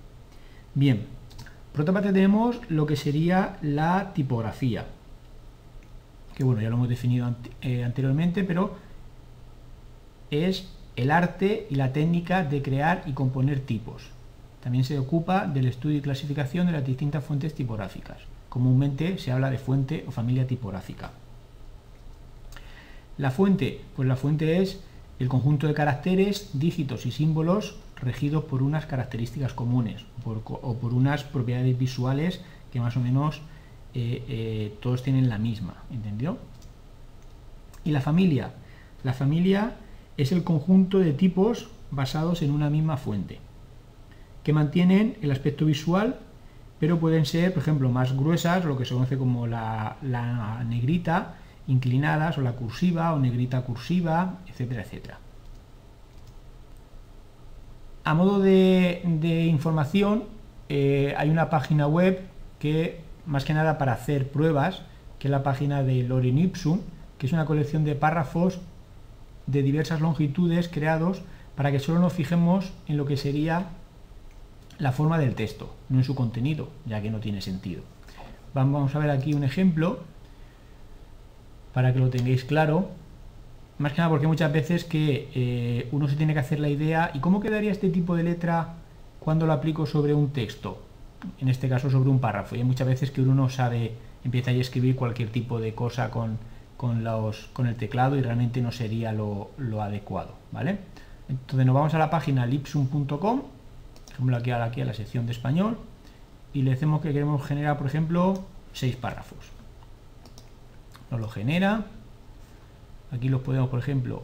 [0.74, 1.06] Bien,
[1.72, 4.86] por otra parte tenemos lo que sería la tipografía,
[6.34, 8.74] que bueno, ya lo hemos definido eh, anteriormente, pero
[10.30, 14.10] es el arte y la técnica de crear y componer tipos.
[14.62, 18.18] También se ocupa del estudio y clasificación de las distintas fuentes tipográficas.
[18.54, 21.10] Comúnmente se habla de fuente o familia tipográfica.
[23.18, 24.78] La fuente, pues la fuente es
[25.18, 31.24] el conjunto de caracteres, dígitos y símbolos regidos por unas características comunes o por unas
[31.24, 33.40] propiedades visuales que más o menos
[33.92, 36.38] eh, eh, todos tienen la misma, ¿entendió?
[37.82, 38.54] Y la familia.
[39.02, 39.74] La familia
[40.16, 43.40] es el conjunto de tipos basados en una misma fuente,
[44.44, 46.20] que mantienen el aspecto visual,
[46.78, 49.96] pero pueden ser, por ejemplo, más gruesas, lo que se conoce como la,
[50.66, 55.18] negrita, inclinadas, o la cursiva, o negrita cursiva, etcétera, etcétera.
[58.04, 59.00] A modo de,
[59.48, 60.24] información,
[60.68, 62.20] eh, hay una página web
[62.58, 64.82] que, más que nada para hacer pruebas,
[65.18, 66.80] que es la página de Loren Ipsum,
[67.18, 68.60] que es una colección de párrafos
[69.46, 71.22] de diversas longitudes creados
[71.56, 73.68] para que solo nos fijemos en lo que sería
[74.78, 77.82] la forma del texto, no en su contenido, ya que no tiene sentido.
[78.54, 80.00] Vamos a ver aquí un ejemplo
[81.72, 82.90] para que lo tengáis claro.
[83.78, 87.10] Más que nada porque muchas veces que eh, uno se tiene que hacer la idea
[87.12, 88.74] y cómo quedaría este tipo de letra
[89.18, 90.82] cuando lo aplico sobre un texto,
[91.40, 92.54] en este caso sobre un párrafo.
[92.54, 96.10] Y hay muchas veces que uno no sabe, empieza a escribir cualquier tipo de cosa
[96.10, 96.38] con,
[96.76, 100.78] con, los, con el teclado y realmente no sería lo, adecuado, ¿vale?
[101.28, 103.42] Entonces nos vamos a la página lipsum.com,
[104.14, 105.78] ejemplo aquí a, la sección de español,
[106.52, 109.38] y le decimos que queremos generar, por ejemplo, seis párrafos.
[111.10, 111.86] Nos lo genera.
[113.10, 114.22] Aquí los podemos, por ejemplo,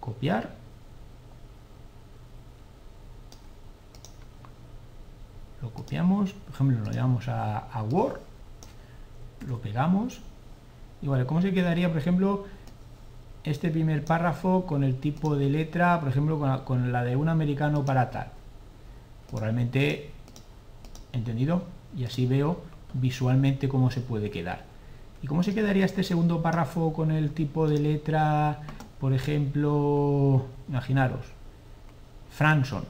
[0.00, 0.54] copiar.
[5.62, 8.20] Lo copiamos, por ejemplo, lo llevamos a, a Word
[9.46, 10.20] lo pegamos.
[11.02, 12.46] Y vale, ¿cómo se quedaría, por ejemplo,
[13.46, 17.84] este primer párrafo con el tipo de letra, por ejemplo, con la, de un americano
[17.84, 18.28] para tal?
[19.30, 20.10] Pues realmente,
[21.12, 21.62] ¿entendido?
[21.96, 22.60] Y así veo
[22.92, 24.64] visualmente cómo se puede quedar.
[25.22, 28.60] ¿Y cómo se quedaría este segundo párrafo con el tipo de letra,
[29.00, 31.26] por ejemplo, imaginaros,
[32.30, 32.84] Franson?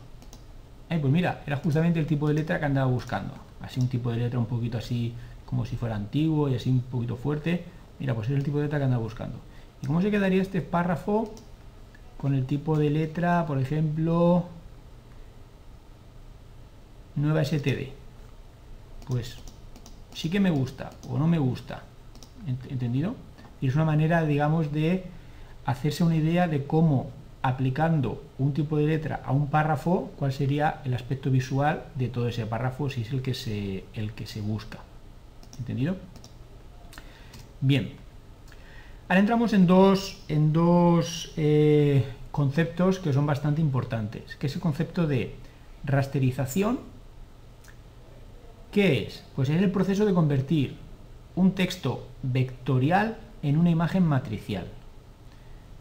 [0.89, 3.35] Eh, pues mira, era justamente el tipo de letra que andaba buscando.
[3.61, 5.15] Así un tipo de letra un poquito así
[5.45, 7.65] como si fuera antiguo y así un poquito fuerte.
[7.99, 9.39] Mira, pues es el tipo de letra que anda buscando.
[9.83, 11.33] ¿Y cómo se quedaría este párrafo
[12.19, 14.47] con el tipo de letra, por ejemplo,
[17.15, 17.91] nueva STD?
[19.07, 19.39] Pues
[20.15, 21.83] sí que me gusta o no me gusta.
[22.47, 23.15] ¿Entendido?
[23.61, 25.05] Y es una manera, digamos, de
[25.65, 27.11] hacerse una idea de cómo
[27.43, 32.29] aplicando un tipo de letra a un párrafo, cuál sería el aspecto visual de todo
[32.29, 34.79] ese párrafo si es el que se, el que se busca.
[35.59, 35.97] ¿Entendido?
[37.61, 38.06] Bien.
[39.09, 44.61] Ahora entramos en dos, en dos eh, conceptos que son bastante importantes, que es el
[44.61, 45.35] concepto de
[45.85, 46.81] rasterización.
[48.73, 49.25] ¿Qué es?
[49.37, 50.77] Pues es el proceso de convertir
[51.35, 54.67] un texto vectorial en una imagen matricial.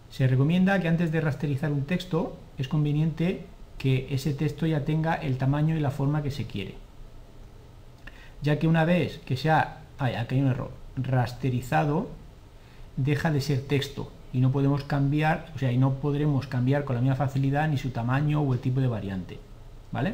[0.09, 3.47] Se recomienda que antes de rasterizar un texto es conveniente
[3.77, 6.85] que ese texto ya tenga el tamaño y la forma que se quiere
[8.45, 12.09] ya que una vez que se ha, aquí hay un error, rasterizado,
[12.97, 16.95] deja de ser texto y no podemos cambiar, o sea, y no podremos cambiar con
[16.95, 19.39] la misma facilidad ni su tamaño o el tipo de variante,
[19.91, 20.13] ¿vale?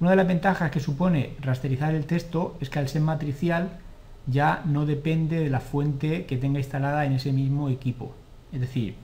[0.00, 3.78] Una de las ventajas que supone rasterizar el texto es que al ser matricial
[4.26, 8.12] ya no depende de la fuente que tenga instalada en ese mismo equipo.
[8.52, 8.94] Es decir,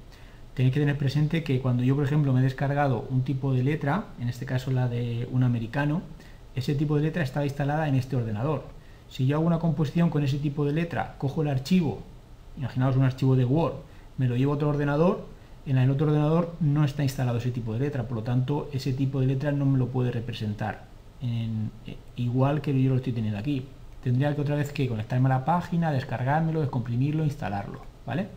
[0.55, 3.63] tenéis que tener presente que cuando yo, por ejemplo, me he descargado un tipo de
[3.63, 6.03] letra, en este caso la de un americano,
[6.55, 8.65] ese tipo de letra está instalada en este ordenador.
[9.09, 12.03] Si yo hago una composición con ese tipo de letra, cojo el archivo,
[12.57, 13.75] imaginaos un archivo de Word,
[14.19, 15.27] me lo llevo a otro ordenador,
[15.67, 18.93] en el otro ordenador no está instalado ese tipo de letra, por lo tanto ese
[18.93, 20.85] tipo de letra no me lo puede representar
[21.23, 23.65] eh, igual que yo lo estoy teniendo aquí.
[24.03, 28.29] Tendría que otra vez que conectarme a la página, descargármelo, descomprimirlo, instalarlo, ¿vale?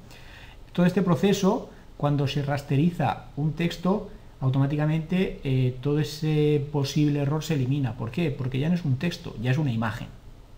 [0.72, 4.09] Todo este proceso, cuando se rasteriza un texto,
[4.39, 7.93] automáticamente eh, todo ese posible error se elimina.
[7.93, 8.32] ¿Por qué?
[8.32, 10.07] Porque ya no es un texto, ya es una imagen.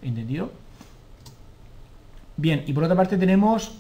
[0.04, 0.52] ¿Entendido?
[2.40, 3.74] Bien, y por otra parte tenemos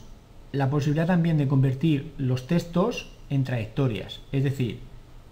[0.52, 4.20] la posibilidad también de convertir los textos en trayectorias.
[4.34, 4.80] Es decir,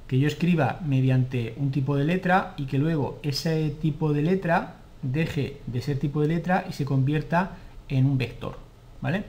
[0.07, 4.75] que yo escriba mediante un tipo de letra y que luego ese tipo de letra
[5.01, 7.57] deje de ser tipo de letra y se convierta
[7.89, 8.59] en un vector.
[9.01, 9.25] ¿Vale?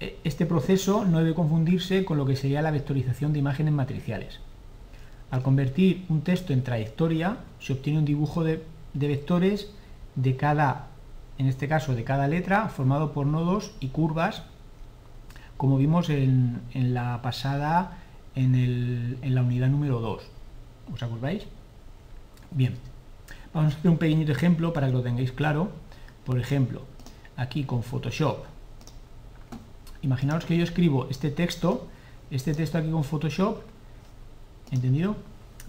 [0.00, 4.40] E, este proceso no debe confundirse con lo que sería la vectorización de imágenes matriciales.
[5.30, 8.62] Al convertir un texto en trayectoria, se obtiene un dibujo de,
[8.94, 9.72] vectores
[10.14, 10.88] de cada,
[11.38, 14.42] en este caso de cada letra, formado por nodos y curvas,
[15.56, 17.98] como vimos en, la pasada,
[18.34, 20.22] en, en la unidad número 2.
[20.92, 21.44] ¿Os acordáis?
[22.50, 22.76] Bien,
[23.52, 25.70] vamos a hacer un pequeñito ejemplo para que lo tengáis claro.
[26.24, 26.82] Por ejemplo,
[27.36, 28.54] aquí con Photoshop
[30.04, 31.88] imaginaos que yo escribo este texto,
[32.30, 33.62] este texto aquí con Photoshop,
[34.70, 35.16] ¿entendido?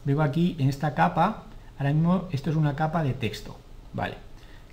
[0.04, 1.44] Veo aquí en esta capa,
[1.78, 3.58] ahora mismo esto es una capa de texto,
[3.94, 4.18] ¿vale?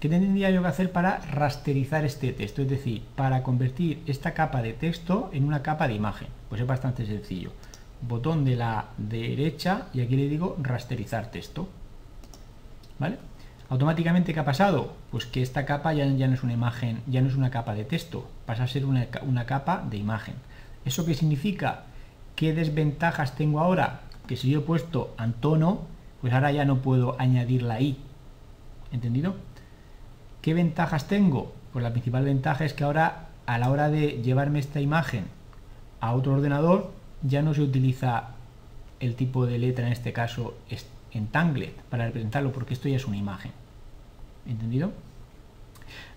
[0.02, 2.62] ¿Qué tendría yo que hacer para rasterizar este texto?
[2.62, 6.26] Es decir, para convertir esta capa de texto en una capa de imagen.
[6.48, 7.52] Pues es bastante sencillo.
[8.00, 11.68] Botón de la derecha y aquí le digo rasterizar texto.
[12.98, 13.18] ¿Vale?
[13.68, 14.92] Automáticamente, ¿qué ha pasado?
[15.12, 17.84] Pues que esta capa ya, no es una imagen, ya no es una capa de
[17.84, 19.06] texto, pasa a ser una,
[19.46, 20.34] capa de imagen.
[20.84, 21.84] ¿Eso qué significa?
[22.34, 24.00] ¿Qué desventajas tengo ahora?
[24.26, 25.82] Que si yo he puesto Antono,
[26.20, 27.98] pues ahora ya no puedo añadir la I.
[28.90, 29.36] ¿Entendido?
[30.42, 31.52] ¿Qué ventajas tengo?
[31.72, 35.26] Pues la principal ventaja es que ahora a la hora de llevarme esta imagen
[36.00, 36.90] a otro ordenador
[37.22, 38.30] ya no se utiliza
[38.98, 40.54] el tipo de letra, en este caso
[41.12, 43.52] en Tanglet, para representarlo, porque esto ya es una imagen.
[44.44, 44.92] ¿Entendido?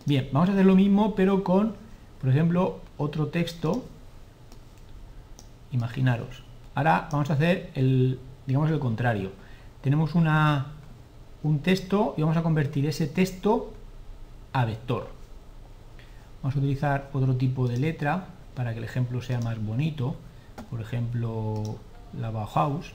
[0.05, 1.76] Bien, vamos a hacer lo mismo, pero con,
[2.19, 3.86] por ejemplo, otro texto.
[5.71, 6.43] Imaginaros.
[6.73, 9.32] Ahora vamos a hacer el, digamos, el contrario.
[9.82, 10.73] Tenemos una,
[11.43, 13.73] un texto y vamos a convertir ese texto
[14.56, 15.10] a vector.
[16.41, 20.16] Vamos a utilizar otro tipo de letra para que el ejemplo sea más bonito.
[20.70, 21.62] Por ejemplo,
[22.18, 22.93] la Bauhaus,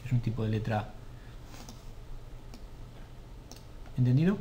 [0.00, 0.88] que es un tipo de letra.
[3.98, 4.38] ¿Entendido?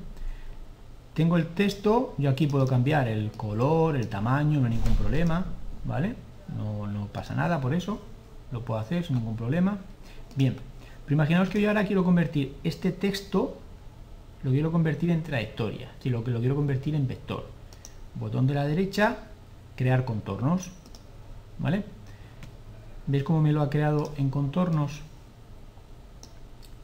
[1.13, 5.45] Tengo el texto, yo aquí puedo cambiar el color, el tamaño, no hay ningún problema,
[5.83, 6.15] ¿vale?
[6.57, 7.99] No, pasa nada por eso,
[8.53, 9.79] lo puedo hacer sin ningún problema.
[10.37, 10.55] Bien,
[11.03, 13.57] pero imaginaos que yo ahora quiero convertir este texto,
[14.43, 17.47] lo quiero convertir en trayectoria, si lo que lo quiero convertir en vector.
[18.15, 19.17] Botón de la derecha,
[19.75, 20.71] crear contornos,
[21.59, 21.83] ¿vale?
[23.07, 25.01] ¿Veis cómo me lo ha creado en contornos?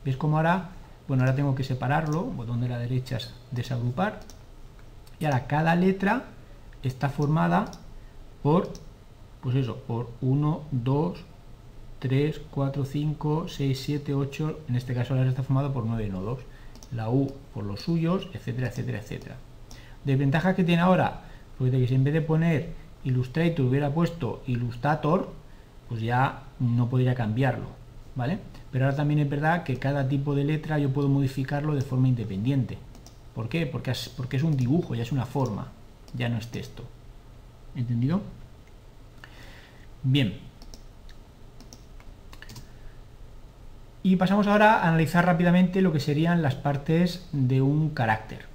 [0.04, 0.72] ¿Veis cómo ahora
[1.10, 4.20] bueno, ahora tengo que separarlo, botón de la derecha es desagrupar.
[5.20, 6.26] Y ahora cada letra
[6.84, 7.72] está formada
[8.44, 8.72] por,
[9.42, 11.20] pues eso, por 1, 2,
[11.98, 16.42] 3, 4, 5, 6, 7, 8, en este caso ahora está formado por 9 nodos.
[16.92, 19.36] La U por los suyos, etcétera, etcétera, etcétera.
[20.06, 21.22] Desventaja que tiene ahora,
[21.58, 22.70] pues de que si en vez de poner
[23.04, 25.32] Illustrator hubiera puesto Illustrator,
[25.88, 27.68] pues ya no podría cambiarlo,
[28.16, 28.40] ¿vale?
[28.72, 32.08] Pero ahora también es verdad que cada tipo de letra yo puedo modificarlo de forma
[32.08, 32.78] independiente.
[33.34, 33.66] ¿Por qué?
[33.66, 35.68] Porque es un dibujo, ya es una forma,
[36.16, 36.84] ya no es texto.
[37.76, 38.22] ¿Entendido?
[40.04, 40.49] Bien.
[44.02, 48.46] Y pasamos ahora a analizar rápidamente lo que serían las partes de un carácter.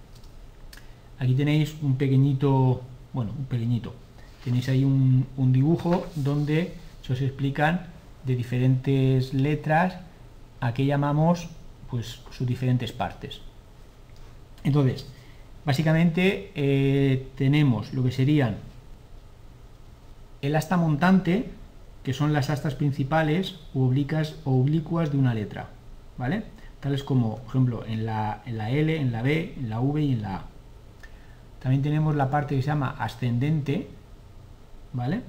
[1.19, 2.83] Aquí tenéis un pequeñito,
[3.13, 3.95] bueno, un pequeñito.
[4.43, 7.87] Tenéis ahí un, un dibujo donde se os explican
[8.25, 9.99] de diferentes letras
[10.61, 11.49] a que llamamos
[11.91, 13.41] pues sus diferentes partes.
[14.65, 15.07] Entonces,
[15.65, 18.57] básicamente eh, tenemos lo que serían
[20.41, 21.49] el asta montante,
[22.05, 25.69] que son las astas principales o oblicuas, o oblicuas de una letra,
[26.19, 26.45] ¿vale?
[26.81, 30.03] Tales como, por ejemplo, en la, en la L, en la B, en la V
[30.03, 30.45] y en la A.
[31.61, 33.89] También tenemos la parte que se llama ascendente,
[34.93, 35.23] ¿vale?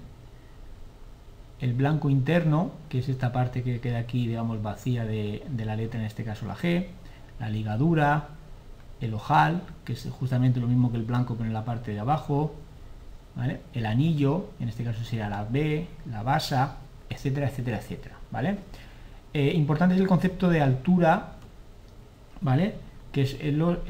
[1.59, 5.99] el blanco interno, que es esta parte que queda aquí, digamos, vacía de, la letra,
[5.99, 6.87] en este caso la G,
[7.39, 8.29] la ligadura,
[9.01, 11.99] el ojal, que es justamente lo mismo que el blanco pero en la parte de
[11.99, 12.53] abajo,
[13.73, 16.77] el anillo, en este caso sería la B, la basa,
[17.09, 18.15] etcétera, etcétera, etcétera.
[18.31, 18.57] ¿vale?
[19.33, 21.33] Eh, importante es el concepto de altura,
[22.41, 22.75] ¿vale?
[23.11, 23.37] que, es,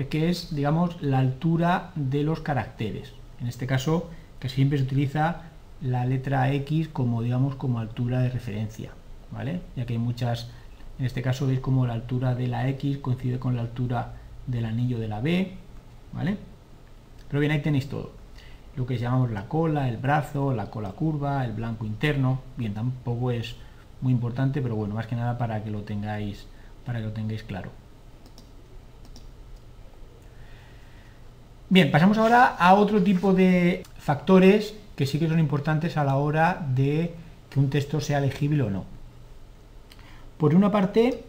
[0.09, 3.13] que es, digamos, la altura de los caracteres.
[3.39, 5.41] En este caso, que siempre se utiliza
[5.81, 8.91] la letra X como digamos como altura de referencia,
[9.31, 9.61] ¿vale?
[9.75, 10.49] Ya que hay muchas
[10.97, 14.13] En este caso veis como la altura de la X coincide con la altura
[14.47, 15.51] del anillo de la B,
[16.13, 16.37] ¿vale?
[17.27, 18.11] Pero bien, ahí tenéis todo.
[18.75, 22.41] Lo que llamamos la cola, el brazo, la cola curva, el blanco interno.
[22.57, 23.55] Bien, tampoco es
[24.01, 26.45] muy importante, pero bueno, más que nada para que lo tengáis,
[26.85, 27.71] para que lo tengáis claro.
[31.69, 36.17] Bien, pasamos ahora a otro tipo de factores que sí que son importantes a la
[36.17, 37.15] hora de
[37.49, 38.85] que un texto sea legible o no.
[40.37, 41.23] Por una parte,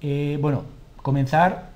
[0.00, 0.64] eh, bueno,
[1.02, 1.67] comenzar,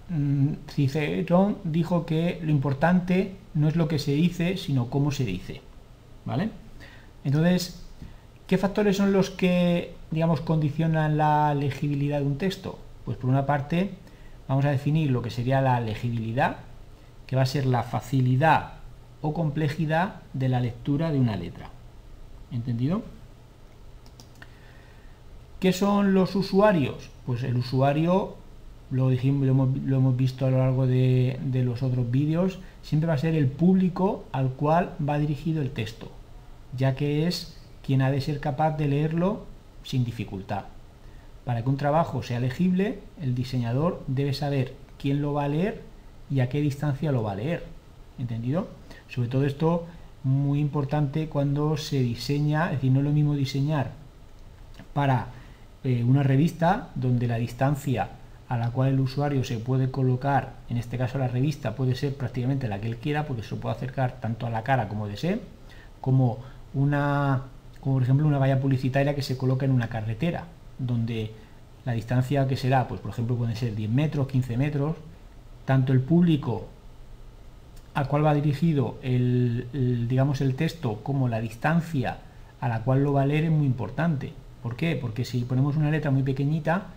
[0.68, 5.60] Cicerón dijo que lo importante no es lo que se dice, sino cómo se dice.
[6.24, 6.50] ¿Vale?
[7.24, 7.82] Entonces,
[8.46, 12.78] ¿qué factores son los que, digamos, condicionan la legibilidad de un texto?
[13.04, 13.90] Pues por una parte,
[14.48, 16.58] vamos a definir lo que sería la legibilidad,
[17.26, 18.74] que va a ser la facilidad
[19.22, 21.70] o complejidad de la lectura de una letra.
[22.50, 23.02] ¿Entendido?
[25.60, 27.10] ¿Qué son los usuarios?
[27.24, 28.36] Pues el usuario,
[28.92, 33.14] lo, dijimos, lo, hemos, visto a lo largo de, de los otros vídeos, siempre va
[33.14, 36.10] a ser el público al cual va dirigido el texto,
[36.76, 39.46] ya que es quien ha de ser capaz de leerlo
[39.82, 40.64] sin dificultad.
[41.44, 45.82] Para que un trabajo sea legible, el diseñador debe saber quién lo va a leer
[46.30, 47.64] y a qué distancia lo va a leer.
[48.18, 48.68] ¿Entendido?
[49.08, 49.86] Sobre todo esto
[50.22, 53.90] muy importante cuando se diseña, es decir, no es lo mismo diseñar
[54.92, 55.28] para
[55.82, 58.10] eh, una revista donde la distancia
[58.52, 62.14] a la cual el usuario se puede colocar, en este caso la revista puede ser
[62.14, 65.40] prácticamente la que él quiera, porque se puede acercar tanto a la cara como desee,
[66.02, 66.36] como
[66.74, 67.44] una,
[67.80, 70.44] como por ejemplo una valla publicitaria que se coloca en una carretera,
[70.78, 71.32] donde
[71.86, 74.96] la distancia que será, pues por ejemplo pueden ser 10 metros, 15 metros,
[75.64, 76.68] tanto el público
[77.94, 82.18] al cual va dirigido el, digamos el texto como la distancia
[82.60, 84.34] a la cual lo va a leer es muy importante.
[84.62, 84.94] ¿Por qué?
[84.94, 86.88] Porque si ponemos una letra muy pequeñita,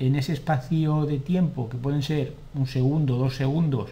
[0.00, 3.90] en ese espacio de tiempo, que pueden ser un segundo, dos segundos,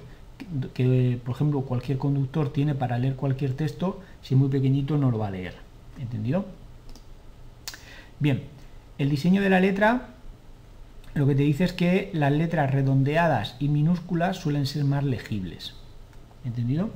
[0.73, 5.11] que, por ejemplo cualquier conductor tiene para leer cualquier texto, si es muy pequeñito no
[5.11, 5.55] lo va a leer.
[6.01, 6.47] ¿Entendido?
[8.19, 8.43] Bien,
[8.97, 10.15] el diseño de la letra
[11.15, 15.75] lo que te dice es que las letras redondeadas y minúsculas suelen ser más legibles.
[16.45, 16.91] ¿Entendido?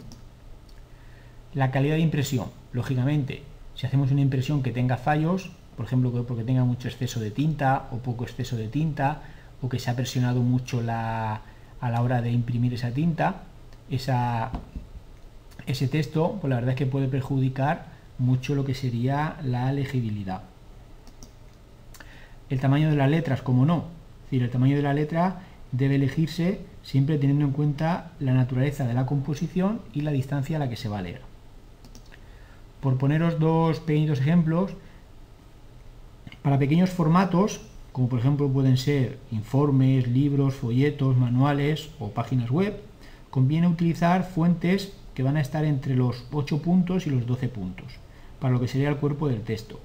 [1.54, 2.46] La calidad de impresión.
[2.72, 3.42] Lógicamente,
[3.74, 7.88] si hacemos una impresión que tenga fallos, por ejemplo, porque tenga mucho exceso de tinta
[7.90, 9.22] o poco exceso de tinta,
[9.60, 11.40] o que se ha presionado mucho a
[11.80, 13.42] la hora de imprimir esa tinta,
[13.88, 14.50] ese
[15.88, 17.86] texto, pues la verdad es que puede perjudicar
[18.18, 20.42] mucho lo que sería la legibilidad.
[22.50, 23.86] El tamaño de las letras, como no,
[24.30, 25.42] el tamaño de la letra
[25.72, 30.58] debe elegirse siempre teniendo en cuenta la naturaleza de la composición y la distancia a
[30.58, 31.22] la que se va a leer.
[32.80, 34.72] Por poneros dos pequeños ejemplos,
[36.42, 37.60] para pequeños formatos,
[37.92, 42.80] como por ejemplo pueden ser informes, libros, folletos, manuales o páginas web,
[43.30, 47.92] conviene utilizar fuentes que van a estar entre los 8 puntos y los 12 puntos,
[48.40, 49.80] para lo que sería el cuerpo del texto.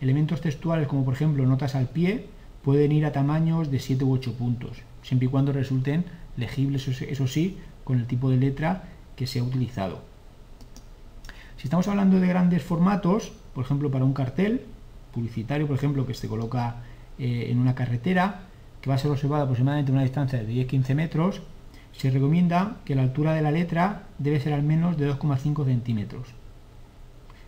[0.00, 2.26] Elementos textuales como por ejemplo notas al pie
[2.62, 6.04] pueden ir a tamaños de 7 u 8 puntos, siempre y cuando resulten
[6.36, 8.84] legibles, eso sí, con el tipo de letra
[9.16, 10.00] que se ha utilizado.
[11.56, 14.62] Si estamos hablando de grandes formatos, por ejemplo para un cartel
[15.12, 16.76] publicitario, por ejemplo, que se coloca
[17.18, 18.42] eh, en una carretera,
[18.80, 21.42] que va a ser observado aproximadamente a una distancia de 10-15 metros,
[21.92, 26.28] se recomienda que la altura de la letra debe ser al menos de 2,5 centímetros.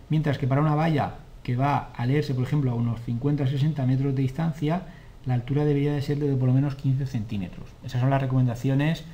[0.09, 4.15] Mientras que para una valla que va a leerse, por ejemplo, a unos 50-60 metros
[4.15, 4.83] de distancia,
[5.25, 7.69] la altura debería de ser de por lo menos 15 centímetros.
[7.83, 9.05] Esas son las recomendaciones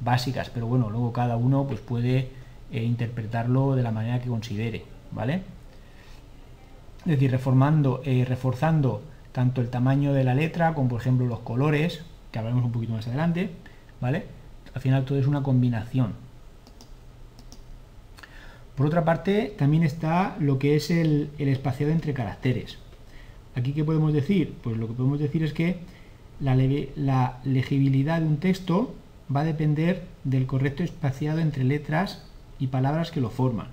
[0.00, 2.30] básicas, pero bueno, luego cada uno pues puede
[2.70, 5.42] eh, interpretarlo de la manera que considere, ¿vale?
[7.06, 9.02] Es decir, reformando, eh, reforzando
[9.32, 12.02] tanto el tamaño de la letra como por ejemplo los colores,
[12.32, 13.50] que hablaremos un poquito más adelante,
[14.00, 14.26] ¿vale?
[14.74, 16.12] Al final todo es una combinación.
[18.74, 22.78] Por otra parte, también está lo que es el, el espaciado entre caracteres.
[23.54, 24.54] Aquí, ¿qué podemos decir?
[24.62, 25.78] Pues lo que podemos decir es que
[26.40, 28.94] la, legibilidad de un texto
[29.34, 32.24] va a depender del correcto espaciado entre letras
[32.58, 33.68] y palabras que lo forman.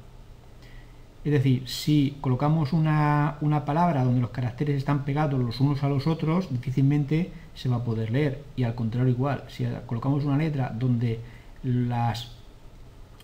[1.26, 6.06] Es decir, si colocamos una, palabra donde los caracteres están pegados los unos a los
[6.06, 8.44] otros, difícilmente se va a poder leer.
[8.58, 11.22] Y al contrario igual, si colocamos una letra donde,
[11.64, 12.34] las,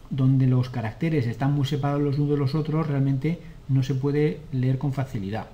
[0.09, 4.39] donde los caracteres están muy separados los unos de los otros, realmente no se puede
[4.53, 5.47] leer con facilidad.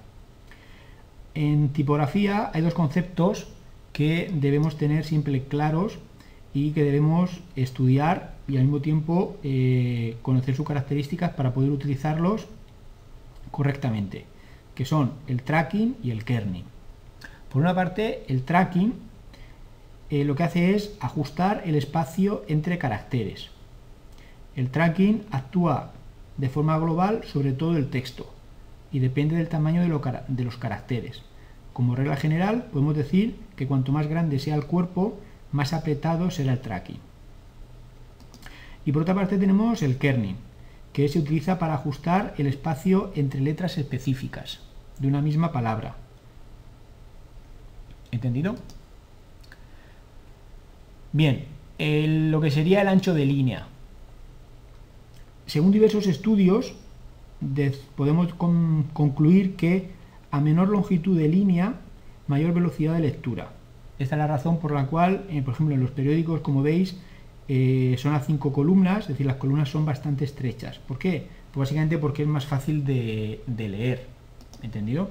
[1.34, 3.48] En tipografía hay dos conceptos
[3.92, 5.98] que debemos tener siempre claros
[6.56, 12.48] y que debemos estudiar y al mismo tiempo eh, conocer sus características para poder utilizarlos
[13.52, 14.26] correctamente,
[14.74, 16.64] que son el tracking y el kerning.
[17.52, 18.94] Por una parte, el tracking
[20.10, 23.50] eh, lo que hace es ajustar el espacio entre caracteres.
[24.56, 25.92] El tracking actúa
[26.38, 28.34] de forma global sobre todo el texto
[28.94, 31.22] y depende del tamaño de, de los caracteres.
[31.74, 35.20] Como regla general, podemos decir que cuanto más grande sea el cuerpo,
[35.56, 37.00] más apretado será el tracking.
[38.86, 40.36] Y por otra parte tenemos el kerning,
[40.94, 44.60] que se utiliza para ajustar el espacio entre letras específicas
[45.00, 45.96] de una misma palabra.
[48.12, 48.56] ¿Entendido?
[51.14, 51.46] Bien,
[51.80, 53.68] lo que sería el ancho de línea.
[55.46, 56.76] Según diversos estudios,
[57.96, 59.92] podemos concluir que
[60.32, 61.76] a menor longitud de línea,
[62.28, 63.54] mayor velocidad de lectura.
[63.98, 66.98] Esta es la razón por la cual, eh, por ejemplo, en los periódicos, como veis,
[67.48, 70.80] eh, son a cinco columnas, es decir, las columnas son bastante estrechas.
[70.80, 71.28] ¿Por qué?
[71.52, 74.08] Pues básicamente porque es más fácil de, de leer.
[74.62, 75.10] ¿Entendido?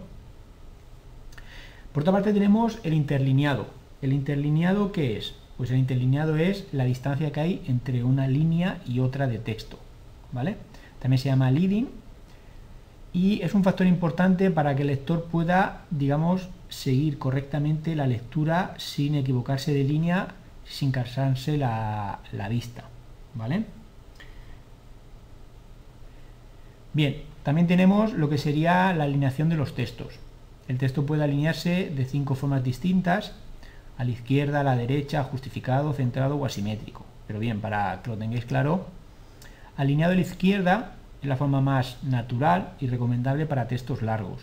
[1.93, 3.67] Por otra parte tenemos el interlineado.
[4.03, 5.35] ¿El interlineado qué es?
[5.57, 9.79] Pues el interlineado es la distancia que hay entre una línea y otra de texto.
[10.33, 10.57] ¿Vale?
[10.99, 11.89] También se llama leading
[13.15, 18.75] y es un factor importante para que el lector pueda, digamos, seguir correctamente la lectura
[18.79, 20.29] sin equivocarse de línea,
[20.65, 22.85] sin cansarse la, la vista.
[23.35, 23.65] ¿Vale?
[26.93, 30.15] Bien, también tenemos lo que sería la alineación de los textos.
[30.69, 33.33] El texto puede alinearse de cinco formas distintas,
[33.99, 37.05] a la izquierda, a la derecha, justificado, centrado o asimétrico.
[37.27, 38.87] Pero bien, para que lo tengáis claro,
[39.77, 44.41] alineado a la izquierda es la forma más natural y recomendable para textos largos.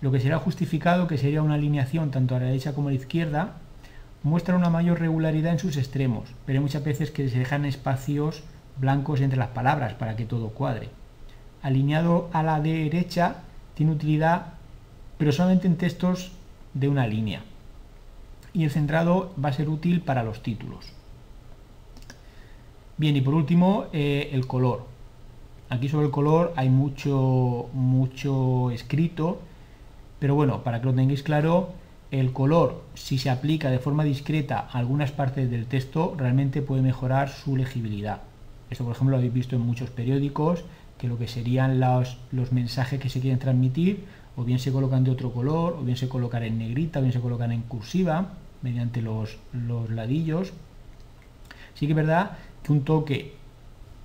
[0.00, 2.98] Lo que será justificado, que sería una alineación tanto a la derecha como a la
[2.98, 3.54] izquierda,
[4.22, 8.42] muestra una mayor regularidad en sus extremos, pero hay muchas veces que se dejan espacios
[8.78, 10.88] blancos entre las palabras para que todo cuadre.
[11.62, 13.42] Alineado a la derecha
[13.74, 14.60] tiene utilidad
[15.20, 16.32] pero solamente en textos
[16.72, 17.42] de una línea.
[18.54, 20.94] Y el centrado va a ser útil para los títulos.
[22.96, 24.86] Bien, y por último, eh, el color.
[25.68, 29.42] Aquí sobre el color hay mucho, mucho escrito,
[30.20, 31.70] pero bueno, para que lo tengáis claro,
[32.12, 36.82] el color, si se aplica de forma discreta a algunas partes del texto, realmente puede
[36.82, 38.20] mejorar su legibilidad.
[38.70, 40.64] Esto, por ejemplo, lo habéis visto en muchos periódicos,
[40.98, 44.04] que lo que serían los, los mensajes que se quieren transmitir
[44.36, 47.12] o bien se colocan de otro color, o bien se colocan en negrita, o bien
[47.12, 50.52] se colocan en cursiva, mediante los, los ladillos.
[51.74, 53.34] Sí que es verdad que un toque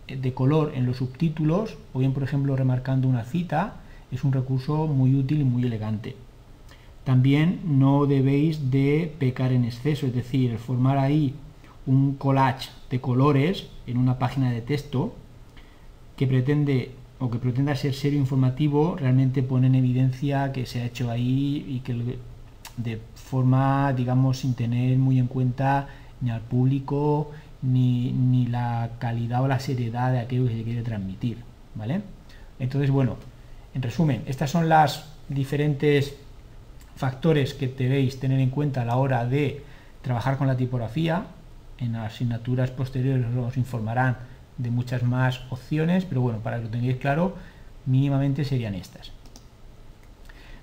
[0.08, 3.76] de color en los subtítulos, o bien por ejemplo remarcando una cita,
[4.16, 6.16] es un recurso muy útil y muy elegante.
[7.04, 11.36] También no debéis de pecar en exceso, es decir, formar ahí
[11.86, 15.14] un collage de colores en una página de texto
[16.18, 20.86] que pretende o que pretenda ser serio informativo realmente pone en evidencia que se ha
[20.86, 22.18] hecho ahí y que
[22.78, 25.88] de forma, digamos, sin tener muy en cuenta
[26.22, 30.82] ni al público ni, ni la calidad o la seriedad de aquello que se quiere
[30.82, 31.38] transmitir,
[31.76, 32.02] ¿vale?
[32.60, 33.16] Entonces, bueno,
[33.76, 36.16] en resumen, estas son las diferentes
[36.96, 39.64] factores que debéis tener en cuenta a la hora de
[40.02, 41.26] trabajar con la tipografía.
[41.78, 44.18] En las asignaturas posteriores os informarán
[44.58, 47.36] de muchas más opciones, pero bueno, para que lo tengáis claro,
[47.86, 49.12] mínimamente serían estas.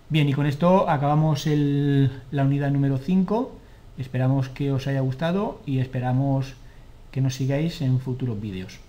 [0.08, 3.58] Bien, y con esto acabamos la unidad número 5.
[3.98, 6.54] Esperamos que os haya gustado y esperamos
[7.10, 8.80] que nos sigáis en futuros vídeos.